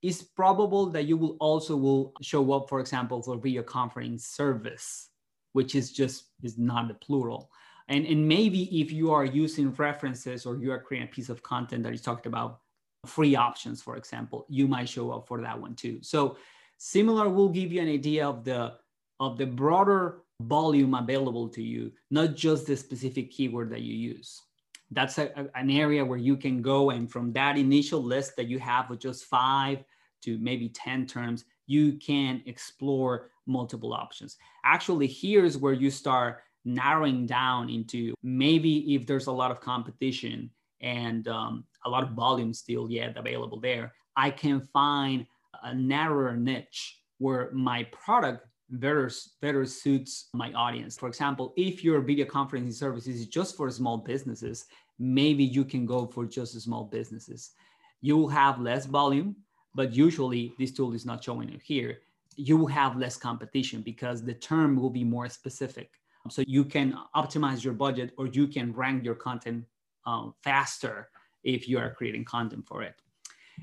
it's 0.00 0.22
probable 0.22 0.86
that 0.90 1.06
you 1.06 1.16
will 1.16 1.36
also 1.40 1.76
will 1.76 2.12
show 2.22 2.52
up, 2.52 2.68
for 2.68 2.78
example, 2.78 3.20
for 3.20 3.36
video 3.36 3.64
conferencing 3.64 4.20
service, 4.20 5.08
which 5.54 5.74
is 5.74 5.90
just 5.90 6.26
is 6.44 6.56
not 6.56 6.86
the 6.86 6.94
plural. 6.94 7.50
And, 7.88 8.06
and 8.06 8.28
maybe 8.28 8.80
if 8.80 8.92
you 8.92 9.10
are 9.10 9.24
using 9.24 9.72
references 9.72 10.46
or 10.46 10.56
you 10.56 10.70
are 10.70 10.80
creating 10.80 11.08
a 11.08 11.10
piece 11.10 11.30
of 11.30 11.42
content 11.42 11.82
that 11.82 11.92
is 11.92 12.00
talked 12.02 12.26
about 12.26 12.60
free 13.06 13.34
options, 13.34 13.82
for 13.82 13.96
example, 13.96 14.46
you 14.48 14.68
might 14.68 14.88
show 14.88 15.10
up 15.10 15.26
for 15.26 15.40
that 15.40 15.60
one 15.60 15.74
too. 15.74 15.98
So 16.00 16.36
similar 16.76 17.28
will 17.28 17.48
give 17.48 17.72
you 17.72 17.80
an 17.80 17.88
idea 17.88 18.28
of 18.28 18.44
the 18.44 18.74
of 19.18 19.36
the 19.36 19.46
broader 19.46 20.22
volume 20.40 20.94
available 20.94 21.48
to 21.48 21.62
you, 21.62 21.92
not 22.10 22.34
just 22.34 22.66
the 22.66 22.76
specific 22.76 23.30
keyword 23.30 23.70
that 23.70 23.82
you 23.82 23.94
use. 23.94 24.42
That's 24.90 25.18
a, 25.18 25.30
a, 25.36 25.58
an 25.58 25.70
area 25.70 26.04
where 26.04 26.18
you 26.18 26.36
can 26.36 26.62
go 26.62 26.90
and 26.90 27.10
from 27.10 27.32
that 27.32 27.58
initial 27.58 28.02
list 28.02 28.36
that 28.36 28.48
you 28.48 28.58
have 28.58 28.88
with 28.88 29.00
just 29.00 29.24
five 29.24 29.84
to 30.22 30.38
maybe 30.38 30.68
10 30.68 31.06
terms, 31.06 31.44
you 31.66 31.92
can 31.94 32.42
explore 32.46 33.30
multiple 33.46 33.92
options. 33.92 34.36
Actually, 34.64 35.06
here's 35.06 35.56
where 35.58 35.72
you 35.72 35.90
start 35.90 36.42
narrowing 36.64 37.26
down 37.26 37.68
into 37.68 38.14
maybe 38.22 38.94
if 38.94 39.06
there's 39.06 39.26
a 39.26 39.32
lot 39.32 39.50
of 39.50 39.60
competition 39.60 40.50
and 40.80 41.28
um, 41.28 41.64
a 41.84 41.90
lot 41.90 42.02
of 42.02 42.10
volume 42.10 42.52
still 42.52 42.90
yet 42.90 43.16
available 43.16 43.60
there, 43.60 43.92
I 44.16 44.30
can 44.30 44.60
find 44.60 45.26
a 45.62 45.74
narrower 45.74 46.36
niche 46.36 47.00
where 47.18 47.50
my 47.52 47.84
product 47.84 48.47
better, 48.70 49.10
better 49.40 49.64
suits 49.64 50.28
my 50.34 50.52
audience. 50.52 50.96
For 50.98 51.08
example, 51.08 51.52
if 51.56 51.82
your 51.82 52.00
video 52.00 52.26
conferencing 52.26 52.72
service 52.72 53.06
is 53.06 53.26
just 53.26 53.56
for 53.56 53.70
small 53.70 53.98
businesses, 53.98 54.66
maybe 54.98 55.44
you 55.44 55.64
can 55.64 55.86
go 55.86 56.06
for 56.06 56.24
just 56.26 56.60
small 56.60 56.84
businesses. 56.84 57.52
You 58.00 58.16
will 58.16 58.28
have 58.28 58.60
less 58.60 58.86
volume, 58.86 59.36
but 59.74 59.92
usually 59.92 60.54
this 60.58 60.72
tool 60.72 60.94
is 60.94 61.06
not 61.06 61.22
showing 61.22 61.48
it 61.50 61.62
here. 61.62 61.98
You 62.36 62.56
will 62.56 62.68
have 62.68 62.96
less 62.96 63.16
competition 63.16 63.82
because 63.82 64.22
the 64.22 64.34
term 64.34 64.76
will 64.76 64.90
be 64.90 65.04
more 65.04 65.28
specific. 65.28 65.90
So 66.30 66.44
you 66.46 66.64
can 66.64 66.96
optimize 67.16 67.64
your 67.64 67.74
budget 67.74 68.12
or 68.18 68.26
you 68.26 68.46
can 68.46 68.72
rank 68.72 69.04
your 69.04 69.14
content 69.14 69.64
um, 70.06 70.34
faster 70.42 71.08
if 71.42 71.68
you 71.68 71.78
are 71.78 71.90
creating 71.90 72.24
content 72.24 72.66
for 72.66 72.82
it. 72.82 72.94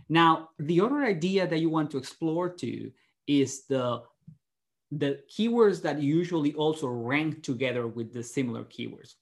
Now, 0.09 0.50
the 0.59 0.81
other 0.81 1.03
idea 1.03 1.47
that 1.47 1.59
you 1.59 1.69
want 1.69 1.91
to 1.91 1.97
explore 1.97 2.50
too 2.50 2.91
is 3.27 3.65
the 3.65 4.01
the 5.00 5.20
keywords 5.30 5.82
that 5.82 6.02
usually 6.02 6.54
also 6.54 6.88
rank 6.88 7.44
together 7.44 7.88
with 7.88 8.14
the 8.14 8.24
similar 8.24 8.64
keywords. 8.64 9.16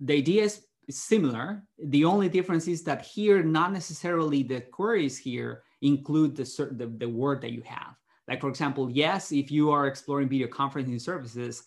The 0.00 0.14
idea 0.14 0.44
is 0.44 0.66
similar. 0.90 1.62
The 1.78 2.04
only 2.04 2.28
difference 2.28 2.68
is 2.68 2.82
that 2.84 3.04
here, 3.04 3.42
not 3.42 3.72
necessarily 3.72 4.42
the 4.42 4.60
queries 4.60 5.18
here 5.18 5.62
include 5.82 6.36
the, 6.36 6.44
the, 6.72 6.86
the 6.86 7.08
word 7.08 7.40
that 7.42 7.52
you 7.52 7.62
have. 7.62 7.94
Like 8.28 8.40
for 8.40 8.48
example, 8.48 8.90
yes, 8.90 9.32
if 9.32 9.50
you 9.50 9.70
are 9.70 9.86
exploring 9.86 10.28
video 10.28 10.48
conferencing 10.48 11.00
services, 11.00 11.64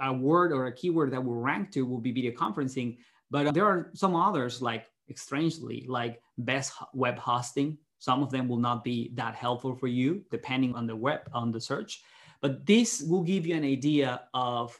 a 0.00 0.12
word 0.12 0.52
or 0.52 0.66
a 0.66 0.72
keyword 0.72 1.10
that 1.12 1.22
will 1.22 1.34
rank 1.34 1.70
to 1.72 1.84
will 1.84 2.00
be 2.00 2.12
video 2.12 2.32
conferencing, 2.32 2.96
but 3.30 3.52
there 3.52 3.66
are 3.66 3.90
some 3.94 4.16
others 4.16 4.62
like 4.62 4.86
strangely, 5.14 5.84
like 5.88 6.20
best 6.38 6.72
web 6.94 7.18
hosting. 7.18 7.76
Some 7.98 8.22
of 8.22 8.30
them 8.30 8.48
will 8.48 8.58
not 8.58 8.84
be 8.84 9.10
that 9.14 9.34
helpful 9.34 9.74
for 9.74 9.88
you 9.88 10.24
depending 10.30 10.74
on 10.74 10.86
the 10.86 10.96
web, 10.96 11.20
on 11.32 11.50
the 11.50 11.60
search. 11.60 12.02
But 12.44 12.66
this 12.66 13.00
will 13.00 13.22
give 13.22 13.46
you 13.46 13.54
an 13.54 13.64
idea 13.64 14.20
of 14.34 14.78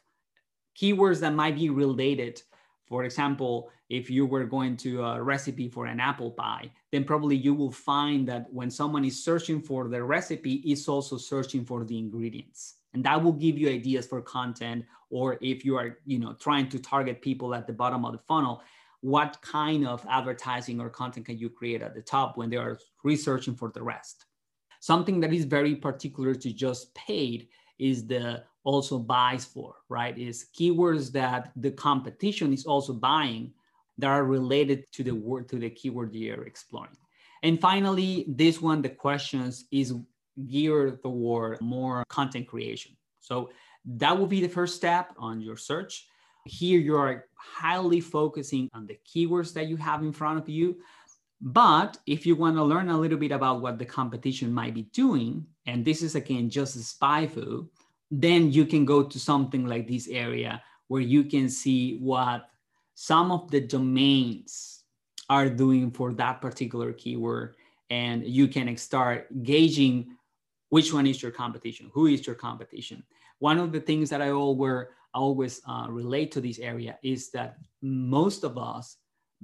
keywords 0.79 1.21
that 1.21 1.33
might 1.33 1.57
be 1.57 1.71
related. 1.71 2.43
For 2.85 3.05
example, 3.05 3.71
if 3.89 4.11
you 4.11 4.27
were 4.27 4.45
going 4.45 4.77
to 4.85 5.03
a 5.03 5.23
recipe 5.23 5.71
for 5.71 5.87
an 5.87 5.99
apple 5.99 6.33
pie, 6.33 6.71
then 6.93 7.05
probably 7.05 7.37
you 7.37 7.55
will 7.55 7.73
find 7.73 8.29
that 8.29 8.53
when 8.53 8.71
someone 8.71 9.03
is 9.03 9.25
searching 9.25 9.63
for 9.63 9.89
the 9.89 10.05
recipe, 10.05 10.57
it's 10.57 10.89
also 10.89 11.17
searching 11.17 11.65
for 11.65 11.85
the 11.85 11.99
ingredients. 11.99 12.75
And 12.93 13.03
that 13.05 13.23
will 13.23 13.33
give 13.33 13.57
you 13.57 13.71
ideas 13.71 14.07
for 14.07 14.21
content. 14.21 14.85
Or 15.09 15.39
if 15.41 15.65
you 15.65 15.79
are, 15.79 15.97
you 16.05 16.19
know, 16.19 16.35
trying 16.35 16.69
to 16.69 16.79
target 16.79 17.23
people 17.23 17.55
at 17.55 17.67
the 17.67 17.73
bottom 17.73 18.05
of 18.05 18.13
the 18.13 18.21
funnel, 18.29 18.61
what 19.01 19.41
kind 19.41 19.87
of 19.87 20.05
advertising 20.11 20.83
or 20.83 20.91
content 20.91 21.25
can 21.25 21.39
you 21.39 21.49
create 21.49 21.81
at 21.81 21.95
the 21.95 22.03
top 22.03 22.37
when 22.37 22.51
they 22.51 22.59
are 22.59 22.79
researching 23.05 23.55
for 23.55 23.71
the 23.71 23.83
rest? 23.83 24.27
Something 24.85 25.19
that 25.21 25.33
is 25.33 25.47
very 25.47 25.75
particular 25.75 26.35
to 26.35 26.53
just 26.53 26.95
paid 26.95 27.49
is 27.79 28.07
the 28.07 28.45
also 28.65 28.99
buys 28.99 29.43
for, 29.43 29.77
right? 29.89 30.13
Is 30.19 30.49
keywords 30.55 31.11
that 31.13 31.53
the 31.57 31.71
competition 31.71 32.53
is 32.53 32.67
also 32.67 32.93
buying 32.93 33.55
that 33.97 34.09
are 34.09 34.27
related 34.27 34.85
to 34.93 35.03
the 35.03 35.15
word 35.15 35.49
to 35.49 35.57
the 35.59 35.71
keyword 35.71 36.15
you're 36.15 36.45
exploring. 36.45 36.99
And 37.43 37.59
finally, 37.59 38.27
this 38.29 38.61
one, 38.61 38.83
the 38.83 38.91
questions 38.91 39.65
is 39.71 39.95
geared 40.47 41.03
toward 41.03 41.63
more 41.63 42.05
content 42.11 42.47
creation. 42.47 42.95
So 43.21 43.49
that 43.87 44.19
will 44.19 44.27
be 44.27 44.43
the 44.43 44.55
first 44.59 44.77
step 44.77 45.15
on 45.17 45.41
your 45.41 45.57
search. 45.57 46.07
Here 46.45 46.79
you 46.79 46.97
are 46.97 47.25
highly 47.37 48.03
focusing 48.03 48.69
on 48.75 48.87
the 48.87 48.99
keywords 49.09 49.55
that 49.55 49.67
you 49.67 49.79
have 49.79 50.03
in 50.03 50.13
front 50.13 50.39
of 50.39 50.47
you. 50.47 50.77
But 51.45 51.99
if 52.07 52.25
you 52.25 52.37
want 52.37 52.57
to 52.57 52.65
learn 52.65 52.89
a 52.89 52.99
little 52.99 53.19
bit 53.19 53.31
about 53.31 53.61
what 53.61 53.79
the 53.79 53.85
competition 53.85 54.51
might 54.51 54.73
be 54.73 54.85
doing, 54.95 55.45
and 55.67 55.85
this 55.85 56.01
is 56.01 56.15
again 56.15 56.49
just 56.49 56.79
SpyFu, 56.79 57.69
then 58.11 58.51
you 58.51 58.65
can 58.65 58.87
go 58.87 59.03
to 59.03 59.19
something 59.21 59.67
like 59.67 59.87
this 59.87 60.09
area 60.09 60.63
where 60.89 61.03
you 61.03 61.25
can 61.25 61.51
see 61.51 61.99
what 61.99 62.49
some 62.95 63.31
of 63.31 63.51
the 63.51 63.61
domains 63.61 64.85
are 65.29 65.51
doing 65.51 65.91
for 65.91 66.15
that 66.15 66.41
particular 66.41 66.95
keyword. 66.95 67.57
And 67.91 68.27
you 68.27 68.49
can 68.49 68.75
start 68.79 69.29
gauging 69.43 70.17
which 70.71 70.95
one 70.95 71.07
is 71.07 71.23
your 71.23 71.31
competition, 71.31 71.91
who 71.93 72.07
is 72.07 72.27
your 72.27 72.37
competition. 72.37 73.05
One 73.39 73.59
of 73.59 73.71
the 73.71 73.81
things 73.81 74.09
that 74.09 74.23
I 74.23 74.31
always 74.31 74.87
always 75.13 75.61
uh, 75.69 75.87
relate 75.91 76.33
to 76.33 76.41
this 76.41 76.59
area 76.59 76.99
is 77.03 77.31
that 77.31 77.59
most 77.83 78.45
of 78.45 78.57
us, 78.57 78.97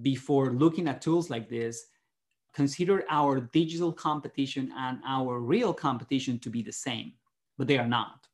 before 0.02 0.52
looking 0.52 0.88
at 0.88 1.02
tools 1.02 1.30
like 1.30 1.48
this, 1.48 1.86
consider 2.52 3.04
our 3.10 3.40
digital 3.40 3.92
competition 3.92 4.72
and 4.76 4.98
our 5.06 5.40
real 5.40 5.72
competition 5.72 6.38
to 6.40 6.50
be 6.50 6.62
the 6.62 6.72
same, 6.72 7.12
but 7.58 7.66
they 7.66 7.78
are 7.78 7.86
not. 7.86 8.26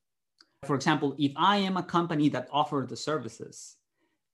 For 0.64 0.74
example, 0.74 1.14
if 1.18 1.32
I 1.36 1.58
am 1.58 1.76
a 1.76 1.82
company 1.82 2.28
that 2.30 2.48
offers 2.50 2.88
the 2.88 2.96
services, 2.96 3.76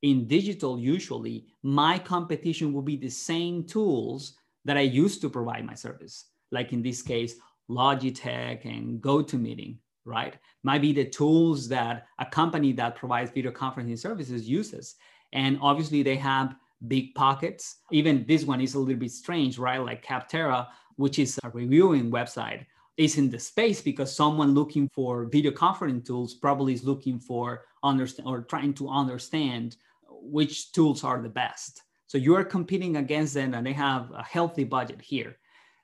in 0.02 0.26
digital, 0.26 0.78
usually 0.78 1.46
my 1.62 1.98
competition 1.98 2.72
will 2.72 2.82
be 2.82 2.96
the 2.96 3.10
same 3.10 3.64
tools 3.64 4.34
that 4.64 4.76
I 4.76 4.80
use 4.80 5.18
to 5.20 5.30
provide 5.30 5.64
my 5.64 5.74
service. 5.74 6.26
Like 6.50 6.72
in 6.72 6.82
this 6.82 7.02
case, 7.02 7.36
Logitech 7.70 8.64
and 8.64 9.00
GoToMeeting 9.00 9.78
right? 10.04 10.36
Might 10.62 10.82
be 10.82 10.92
the 10.92 11.04
tools 11.04 11.68
that 11.68 12.06
a 12.18 12.26
company 12.26 12.72
that 12.72 12.96
provides 12.96 13.30
video 13.30 13.50
conferencing 13.50 13.98
services 13.98 14.48
uses. 14.48 14.96
And 15.32 15.58
obviously 15.60 16.02
they 16.02 16.16
have 16.16 16.56
big 16.88 17.14
pockets. 17.14 17.76
Even 17.90 18.24
this 18.26 18.44
one 18.44 18.60
is 18.60 18.74
a 18.74 18.78
little 18.78 18.98
bit 18.98 19.10
strange, 19.10 19.58
right? 19.58 19.78
Like 19.78 20.04
Capterra, 20.04 20.68
which 20.96 21.18
is 21.18 21.38
a 21.42 21.50
reviewing 21.50 22.10
website, 22.10 22.66
is 22.96 23.16
in 23.18 23.30
the 23.30 23.38
space 23.38 23.80
because 23.80 24.14
someone 24.14 24.54
looking 24.54 24.88
for 24.94 25.26
video 25.26 25.50
conferencing 25.52 26.04
tools 26.04 26.34
probably 26.34 26.74
is 26.74 26.84
looking 26.84 27.18
for 27.18 27.62
understand 27.82 28.28
or 28.28 28.42
trying 28.42 28.74
to 28.74 28.88
understand 28.88 29.76
which 30.08 30.72
tools 30.72 31.02
are 31.04 31.20
the 31.20 31.28
best. 31.28 31.82
So 32.06 32.18
you're 32.18 32.44
competing 32.44 32.96
against 32.96 33.34
them 33.34 33.54
and 33.54 33.66
they 33.66 33.72
have 33.72 34.10
a 34.12 34.22
healthy 34.22 34.64
budget 34.64 35.00
here. 35.00 35.36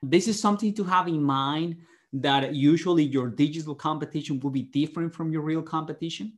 This 0.03 0.27
is 0.27 0.39
something 0.39 0.73
to 0.75 0.83
have 0.83 1.07
in 1.07 1.23
mind 1.23 1.77
that 2.13 2.55
usually 2.55 3.03
your 3.03 3.29
digital 3.29 3.75
competition 3.75 4.39
will 4.39 4.51
be 4.51 4.63
different 4.63 5.13
from 5.13 5.31
your 5.31 5.41
real 5.41 5.61
competition. 5.61 6.33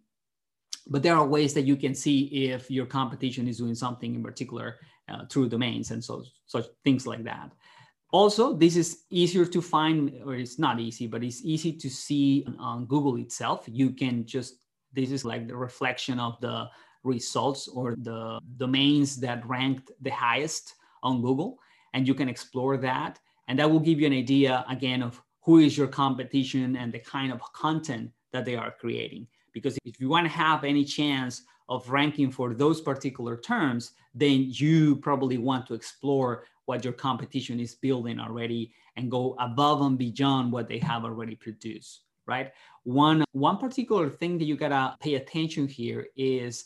But 0.87 1.03
there 1.03 1.15
are 1.15 1.25
ways 1.25 1.53
that 1.53 1.63
you 1.63 1.75
can 1.75 1.93
see 1.95 2.49
if 2.51 2.69
your 2.69 2.85
competition 2.85 3.47
is 3.47 3.57
doing 3.57 3.75
something 3.75 4.15
in 4.15 4.23
particular 4.23 4.79
uh, 5.07 5.25
through 5.29 5.49
domains 5.49 5.91
and 5.91 6.03
so 6.03 6.23
such 6.47 6.65
things 6.83 7.05
like 7.05 7.23
that. 7.23 7.51
Also, 8.11 8.53
this 8.53 8.75
is 8.75 9.03
easier 9.09 9.45
to 9.45 9.61
find, 9.61 10.11
or 10.25 10.35
it's 10.35 10.59
not 10.59 10.79
easy, 10.79 11.07
but 11.07 11.23
it's 11.23 11.45
easy 11.45 11.71
to 11.71 11.89
see 11.89 12.45
on 12.59 12.85
Google 12.85 13.15
itself. 13.15 13.65
You 13.67 13.91
can 13.91 14.25
just, 14.25 14.55
this 14.91 15.11
is 15.11 15.23
like 15.23 15.47
the 15.47 15.55
reflection 15.55 16.19
of 16.19 16.39
the 16.41 16.67
results 17.03 17.69
or 17.69 17.95
the 17.97 18.39
domains 18.57 19.17
that 19.21 19.47
ranked 19.47 19.91
the 20.01 20.09
highest 20.09 20.75
on 21.03 21.21
Google. 21.21 21.57
And 21.93 22.05
you 22.05 22.13
can 22.13 22.27
explore 22.27 22.75
that. 22.77 23.19
And 23.47 23.57
that 23.59 23.69
will 23.69 23.79
give 23.79 23.99
you 23.99 24.07
an 24.07 24.13
idea 24.13 24.65
again 24.69 25.01
of 25.01 25.21
who 25.43 25.59
is 25.59 25.77
your 25.77 25.87
competition 25.87 26.75
and 26.75 26.91
the 26.91 26.99
kind 26.99 27.31
of 27.31 27.41
content 27.53 28.11
that 28.33 28.45
they 28.45 28.55
are 28.55 28.71
creating. 28.71 29.27
Because 29.53 29.77
if 29.85 29.99
you 29.99 30.09
want 30.09 30.25
to 30.25 30.31
have 30.31 30.63
any 30.63 30.83
chance 30.83 31.43
of 31.69 31.89
ranking 31.89 32.31
for 32.31 32.53
those 32.53 32.81
particular 32.81 33.37
terms, 33.37 33.91
then 34.13 34.45
you 34.49 34.97
probably 34.97 35.37
want 35.37 35.65
to 35.67 35.73
explore 35.73 36.45
what 36.65 36.83
your 36.83 36.93
competition 36.93 37.59
is 37.59 37.75
building 37.75 38.19
already 38.19 38.73
and 38.95 39.09
go 39.09 39.35
above 39.39 39.81
and 39.81 39.97
beyond 39.97 40.51
what 40.51 40.67
they 40.67 40.79
have 40.79 41.05
already 41.05 41.35
produced, 41.35 42.01
right? 42.25 42.51
One, 42.83 43.23
one 43.31 43.57
particular 43.57 44.09
thing 44.09 44.37
that 44.37 44.45
you 44.45 44.55
gotta 44.55 44.95
pay 44.99 45.15
attention 45.15 45.67
here 45.67 46.07
is 46.15 46.65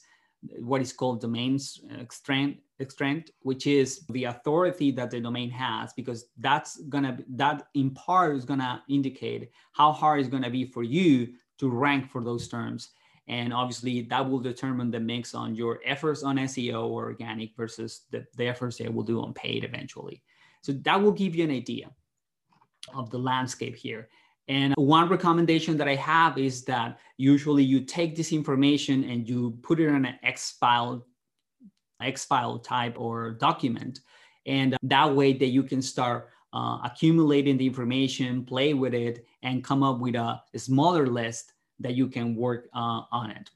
what 0.59 0.81
is 0.81 0.93
called 0.93 1.21
domain 1.21 1.59
uh, 1.91 2.03
strength, 2.09 2.61
strength, 2.87 3.31
which 3.41 3.67
is 3.67 4.05
the 4.09 4.25
authority 4.25 4.91
that 4.91 5.11
the 5.11 5.19
domain 5.19 5.49
has, 5.49 5.93
because 5.93 6.25
that's 6.37 6.81
gonna 6.83 7.17
that 7.29 7.67
in 7.73 7.91
part 7.91 8.35
is 8.35 8.45
gonna 8.45 8.83
indicate 8.89 9.51
how 9.71 9.91
hard 9.91 10.19
it's 10.19 10.29
gonna 10.29 10.49
be 10.49 10.65
for 10.65 10.83
you 10.83 11.33
to 11.59 11.69
rank 11.69 12.09
for 12.09 12.24
those 12.24 12.47
terms. 12.47 12.89
And 13.27 13.53
obviously 13.53 14.01
that 14.01 14.29
will 14.29 14.39
determine 14.39 14.91
the 14.91 15.00
mix 15.00 15.33
on 15.33 15.55
your 15.55 15.79
efforts 15.85 16.24
on 16.24 16.38
SEO 16.38 16.88
or 16.88 17.05
organic 17.05 17.55
versus 17.55 18.01
the, 18.12 18.25
the 18.38 18.47
efforts 18.47 18.77
they 18.77 18.88
will 18.88 19.03
do 19.03 19.21
on 19.21 19.33
paid 19.33 19.63
eventually. 19.63 20.21
So 20.62 20.74
that 20.74 21.01
will 21.01 21.12
give 21.12 21.35
you 21.35 21.43
an 21.43 21.51
idea 21.51 21.89
of 22.93 23.09
the 23.09 23.17
landscape 23.17 23.75
here. 23.75 24.09
And 24.47 24.75
one 24.77 25.09
recommendation 25.09 25.75
that 25.77 25.88
I 25.88 25.95
have 25.95 26.38
is 26.38 26.65
that 26.65 27.00
usually 27.17 27.63
you 27.63 27.81
take 27.81 28.15
this 28.15 28.31
information 28.31 29.03
and 29.05 29.27
you 29.27 29.57
put 29.63 29.79
it 29.79 29.88
in 29.88 30.05
an 30.05 30.19
X 30.21 30.51
file, 30.59 31.05
X 32.00 32.25
file 32.25 32.59
type 32.59 33.00
or 33.00 33.31
document. 33.31 34.01
And 34.45 34.77
that 34.83 35.15
way 35.15 35.33
that 35.33 35.47
you 35.47 35.63
can 35.63 35.81
start 35.81 36.29
uh, 36.55 36.79
accumulating 36.83 37.57
the 37.57 37.67
information, 37.67 38.45
play 38.45 38.74
with 38.74 38.93
it, 38.93 39.25
and 39.43 39.63
come 39.63 39.83
up 39.83 40.00
with 40.00 40.15
a, 40.15 40.41
a 40.53 40.59
smaller 40.59 41.05
list 41.05 41.51
that 41.79 41.93
you 41.95 42.07
can 42.07 42.35
work 42.35 42.69
uh, 42.74 43.01
on 43.12 43.29
it. 43.31 43.50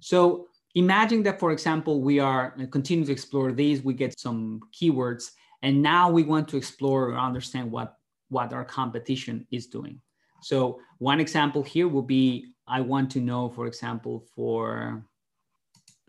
So 0.00 0.48
imagine 0.74 1.22
that, 1.22 1.40
for 1.40 1.50
example, 1.52 2.02
we 2.02 2.20
are 2.20 2.54
uh, 2.60 2.66
continue 2.66 3.06
to 3.06 3.12
explore 3.12 3.50
these, 3.52 3.82
we 3.82 3.94
get 3.94 4.18
some 4.18 4.60
keywords, 4.76 5.32
and 5.62 5.82
now 5.82 6.10
we 6.10 6.22
want 6.22 6.46
to 6.48 6.58
explore 6.58 7.08
or 7.10 7.18
understand 7.18 7.70
what, 7.70 7.96
what 8.28 8.52
our 8.52 8.64
competition 8.64 9.46
is 9.50 9.66
doing. 9.66 9.98
So 10.42 10.78
one 10.98 11.20
example 11.20 11.62
here 11.62 11.88
will 11.88 12.02
be, 12.02 12.52
I 12.68 12.82
want 12.82 13.10
to 13.12 13.20
know, 13.20 13.48
for 13.48 13.66
example, 13.66 14.26
for, 14.34 15.02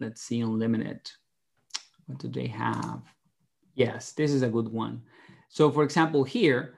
let's 0.01 0.21
see, 0.21 0.41
unlimited, 0.41 0.99
what 2.07 2.17
do 2.17 2.27
they 2.27 2.47
have? 2.47 3.01
Yes, 3.75 4.11
this 4.11 4.31
is 4.31 4.41
a 4.41 4.49
good 4.49 4.69
one. 4.69 5.03
So 5.55 5.71
for 5.71 5.83
example, 5.83 6.25
here, 6.25 6.73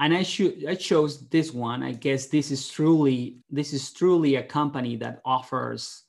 and 0.00 0.14
I 0.14 0.22
should 0.22 0.64
I 0.66 0.76
chose 0.76 1.28
this 1.28 1.52
one. 1.52 1.82
I 1.82 1.92
guess 1.92 2.28
this 2.28 2.50
is 2.50 2.66
truly 2.70 3.36
this 3.50 3.74
is 3.74 3.92
truly 3.92 4.36
a 4.36 4.42
company 4.42 4.96
that 4.96 5.20
offers, 5.26 6.04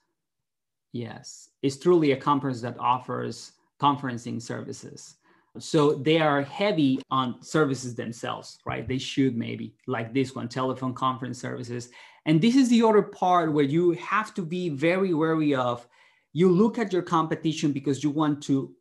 yes, 0.93 1.49
it's 1.61 1.75
truly 1.75 2.13
a 2.13 2.17
conference 2.17 2.61
that 2.61 2.79
offers 2.79 3.51
conferencing 3.81 4.41
services. 4.41 5.15
So 5.59 5.95
they 5.95 6.19
are 6.19 6.41
heavy 6.41 7.01
on 7.11 7.43
services 7.43 7.95
themselves, 7.95 8.59
right? 8.65 8.87
They 8.87 8.97
should 8.97 9.35
maybe 9.35 9.75
like 9.85 10.13
this 10.13 10.33
one, 10.33 10.47
telephone 10.47 10.93
conference 10.93 11.41
services. 11.41 11.89
And 12.25 12.39
this 12.39 12.55
is 12.55 12.69
the 12.69 12.83
other 12.83 13.01
part 13.01 13.51
where 13.51 13.65
you 13.65 13.91
have 13.91 14.33
to 14.35 14.41
be 14.41 14.69
very 14.69 15.13
wary 15.13 15.53
of. 15.53 15.85
You 16.31 16.49
look 16.49 16.79
at 16.79 16.93
your 16.93 17.01
competition 17.01 17.73
because 17.73 18.05
you 18.05 18.09
want 18.09 18.41
to 18.43 18.73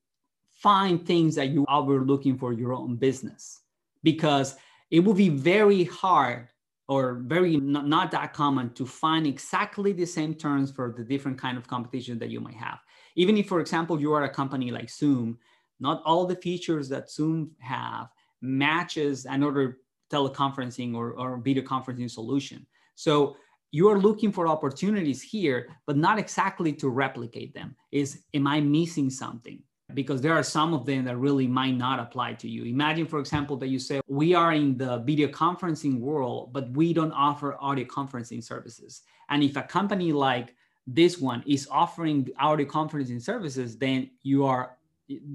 find 0.65 1.07
things 1.07 1.35
that 1.35 1.51
you 1.51 1.65
are 1.69 1.83
looking 1.83 2.39
for 2.39 2.51
your 2.53 2.73
own 2.73 2.97
business. 2.97 3.61
Because 4.03 4.57
it 4.91 5.01
will 5.01 5.19
be 5.27 5.29
very 5.29 5.85
hard 5.85 6.49
or 6.89 7.23
very 7.27 7.57
not, 7.57 7.87
not 7.87 8.11
that 8.11 8.33
common 8.33 8.73
to 8.75 8.85
find 8.85 9.27
exactly 9.27 9.93
the 9.93 10.07
same 10.07 10.35
terms 10.35 10.71
for 10.71 10.95
the 10.97 11.05
different 11.05 11.39
kind 11.39 11.57
of 11.57 11.67
competition 11.67 12.19
that 12.19 12.31
you 12.31 12.41
might 12.41 12.61
have. 12.69 12.79
Even 13.15 13.37
if, 13.37 13.47
for 13.47 13.61
example, 13.61 14.01
you 14.01 14.13
are 14.13 14.25
a 14.25 14.35
company 14.41 14.71
like 14.71 14.91
Zoom 14.91 15.39
not 15.81 16.03
all 16.05 16.25
the 16.27 16.37
features 16.37 16.89
that 16.89 17.11
Zoom 17.11 17.51
have 17.59 18.09
matches 18.41 19.27
another 19.27 19.79
teleconferencing 20.13 20.95
or, 20.95 21.13
or 21.13 21.39
video 21.39 21.63
conferencing 21.63 22.11
solution. 22.11 22.67
So 22.95 23.37
you 23.71 23.89
are 23.89 23.99
looking 23.99 24.31
for 24.31 24.47
opportunities 24.47 25.21
here, 25.21 25.69
but 25.87 25.97
not 25.97 26.19
exactly 26.19 26.73
to 26.75 26.89
replicate 26.89 27.55
them. 27.55 27.75
Is 27.91 28.23
am 28.33 28.47
I 28.47 28.61
missing 28.61 29.11
something? 29.11 29.63
Because 29.93 30.23
there 30.23 30.33
are 30.33 30.43
some 30.43 30.73
of 30.73 30.87
them 30.87 31.05
that 31.05 31.19
really 31.19 31.47
might 31.47 31.77
not 31.77 32.01
apply 32.01 32.35
to 32.35 32.49
you. 32.49 32.65
Imagine, 32.65 33.07
for 33.07 33.19
example, 33.19 33.57
that 33.59 33.69
you 33.69 33.79
say, 33.79 34.01
We 34.09 34.35
are 34.35 34.53
in 34.53 34.79
the 34.79 34.99
video 34.99 35.29
conferencing 35.29 36.01
world, 36.01 36.53
but 36.53 36.71
we 36.71 36.93
don't 36.93 37.13
offer 37.13 37.57
audio 37.61 37.85
conferencing 37.85 38.43
services. 38.43 39.03
And 39.29 39.43
if 39.43 39.57
a 39.57 39.63
company 39.63 40.13
like 40.13 40.55
this 40.87 41.19
one 41.19 41.43
is 41.47 41.69
offering 41.71 42.29
audio 42.41 42.67
conferencing 42.67 43.21
services, 43.21 43.77
then 43.77 44.11
you 44.23 44.47
are 44.47 44.79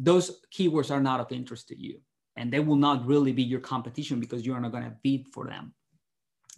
those 0.01 0.41
keywords 0.51 0.89
are 0.89 1.01
not 1.01 1.19
of 1.19 1.31
interest 1.31 1.67
to 1.67 1.79
you 1.79 1.99
and 2.35 2.51
they 2.51 2.59
will 2.59 2.75
not 2.75 3.05
really 3.05 3.31
be 3.31 3.43
your 3.43 3.59
competition 3.59 4.19
because 4.19 4.43
you 4.43 4.53
are 4.53 4.59
not 4.59 4.71
going 4.71 4.83
to 4.83 4.95
bid 5.03 5.27
for 5.27 5.45
them 5.45 5.71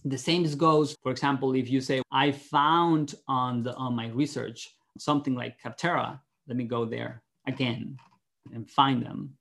the 0.05 0.17
same 0.17 0.43
goes 0.55 0.95
for 1.03 1.11
example 1.11 1.53
if 1.53 1.69
you 1.69 1.81
say 1.81 2.01
i 2.09 2.31
found 2.31 3.15
on 3.27 3.63
the 3.63 3.73
on 3.75 3.93
my 3.93 4.07
research 4.09 4.69
something 4.97 5.35
like 5.35 5.59
Capterra, 5.61 6.19
let 6.47 6.57
me 6.57 6.65
go 6.65 6.85
there 6.85 7.23
again 7.47 7.97
and 8.53 8.69
find 8.69 9.03
them 9.03 9.33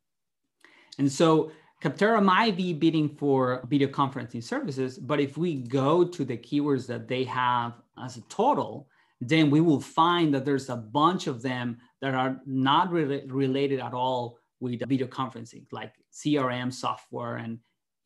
and 0.98 1.10
so 1.10 1.50
capterra 1.82 2.22
might 2.22 2.56
be 2.56 2.72
bidding 2.72 3.08
for 3.08 3.64
video 3.68 3.88
conferencing 3.88 4.42
services 4.42 4.98
but 4.98 5.20
if 5.20 5.36
we 5.36 5.54
go 5.54 6.04
to 6.04 6.24
the 6.24 6.36
keywords 6.36 6.86
that 6.86 7.08
they 7.08 7.24
have 7.24 7.74
as 8.02 8.16
a 8.16 8.22
total 8.22 8.88
then 9.20 9.50
we 9.50 9.60
will 9.60 9.80
find 9.80 10.32
that 10.34 10.44
there's 10.44 10.70
a 10.70 10.76
bunch 10.76 11.26
of 11.26 11.42
them 11.42 11.78
that 12.00 12.14
are 12.14 12.40
not 12.46 12.90
re- 12.90 13.24
related 13.26 13.78
at 13.78 13.92
all 13.92 14.38
with 14.60 14.86
video 14.88 15.06
conferencing, 15.06 15.66
like 15.72 15.92
CRM 16.12 16.72
software 16.72 17.36
and 17.36 17.58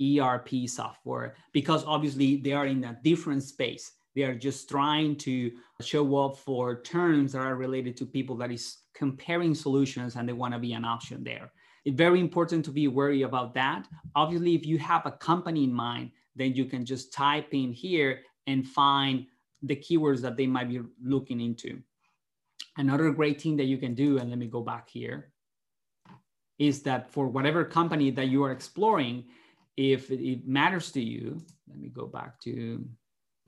ERP 0.02 0.68
software, 0.68 1.36
because 1.52 1.84
obviously 1.84 2.36
they 2.36 2.52
are 2.52 2.66
in 2.66 2.82
a 2.84 2.98
different 3.02 3.42
space. 3.42 3.92
They 4.14 4.22
are 4.22 4.34
just 4.34 4.68
trying 4.68 5.16
to 5.16 5.52
show 5.80 6.16
up 6.16 6.38
for 6.38 6.80
terms 6.82 7.32
that 7.32 7.40
are 7.40 7.56
related 7.56 7.96
to 7.98 8.06
people 8.06 8.36
that 8.36 8.52
is 8.52 8.78
comparing 8.94 9.54
solutions 9.54 10.14
and 10.16 10.28
they 10.28 10.32
want 10.32 10.54
to 10.54 10.60
be 10.60 10.72
an 10.72 10.84
option 10.84 11.24
there. 11.24 11.50
It's 11.84 11.96
very 11.96 12.20
important 12.20 12.64
to 12.66 12.70
be 12.70 12.88
wary 12.88 13.22
about 13.22 13.54
that. 13.54 13.86
Obviously, 14.14 14.54
if 14.54 14.64
you 14.64 14.78
have 14.78 15.04
a 15.04 15.12
company 15.12 15.64
in 15.64 15.72
mind, 15.72 16.12
then 16.36 16.54
you 16.54 16.64
can 16.64 16.84
just 16.84 17.12
type 17.12 17.48
in 17.52 17.72
here 17.72 18.20
and 18.46 18.66
find 18.66 19.26
the 19.62 19.76
keywords 19.76 20.20
that 20.20 20.36
they 20.36 20.46
might 20.46 20.68
be 20.68 20.80
looking 21.02 21.40
into. 21.40 21.80
Another 22.76 23.10
great 23.10 23.40
thing 23.40 23.56
that 23.56 23.64
you 23.64 23.78
can 23.78 23.94
do, 23.94 24.18
and 24.18 24.30
let 24.30 24.38
me 24.38 24.46
go 24.46 24.60
back 24.60 24.88
here, 24.88 25.32
is 26.58 26.82
that 26.82 27.10
for 27.10 27.28
whatever 27.28 27.64
company 27.64 28.10
that 28.10 28.28
you 28.28 28.44
are 28.44 28.52
exploring, 28.52 29.24
if 29.76 30.10
it 30.10 30.46
matters 30.46 30.90
to 30.92 31.00
you, 31.00 31.40
let 31.68 31.78
me 31.78 31.88
go 31.88 32.06
back 32.06 32.40
to, 32.40 32.84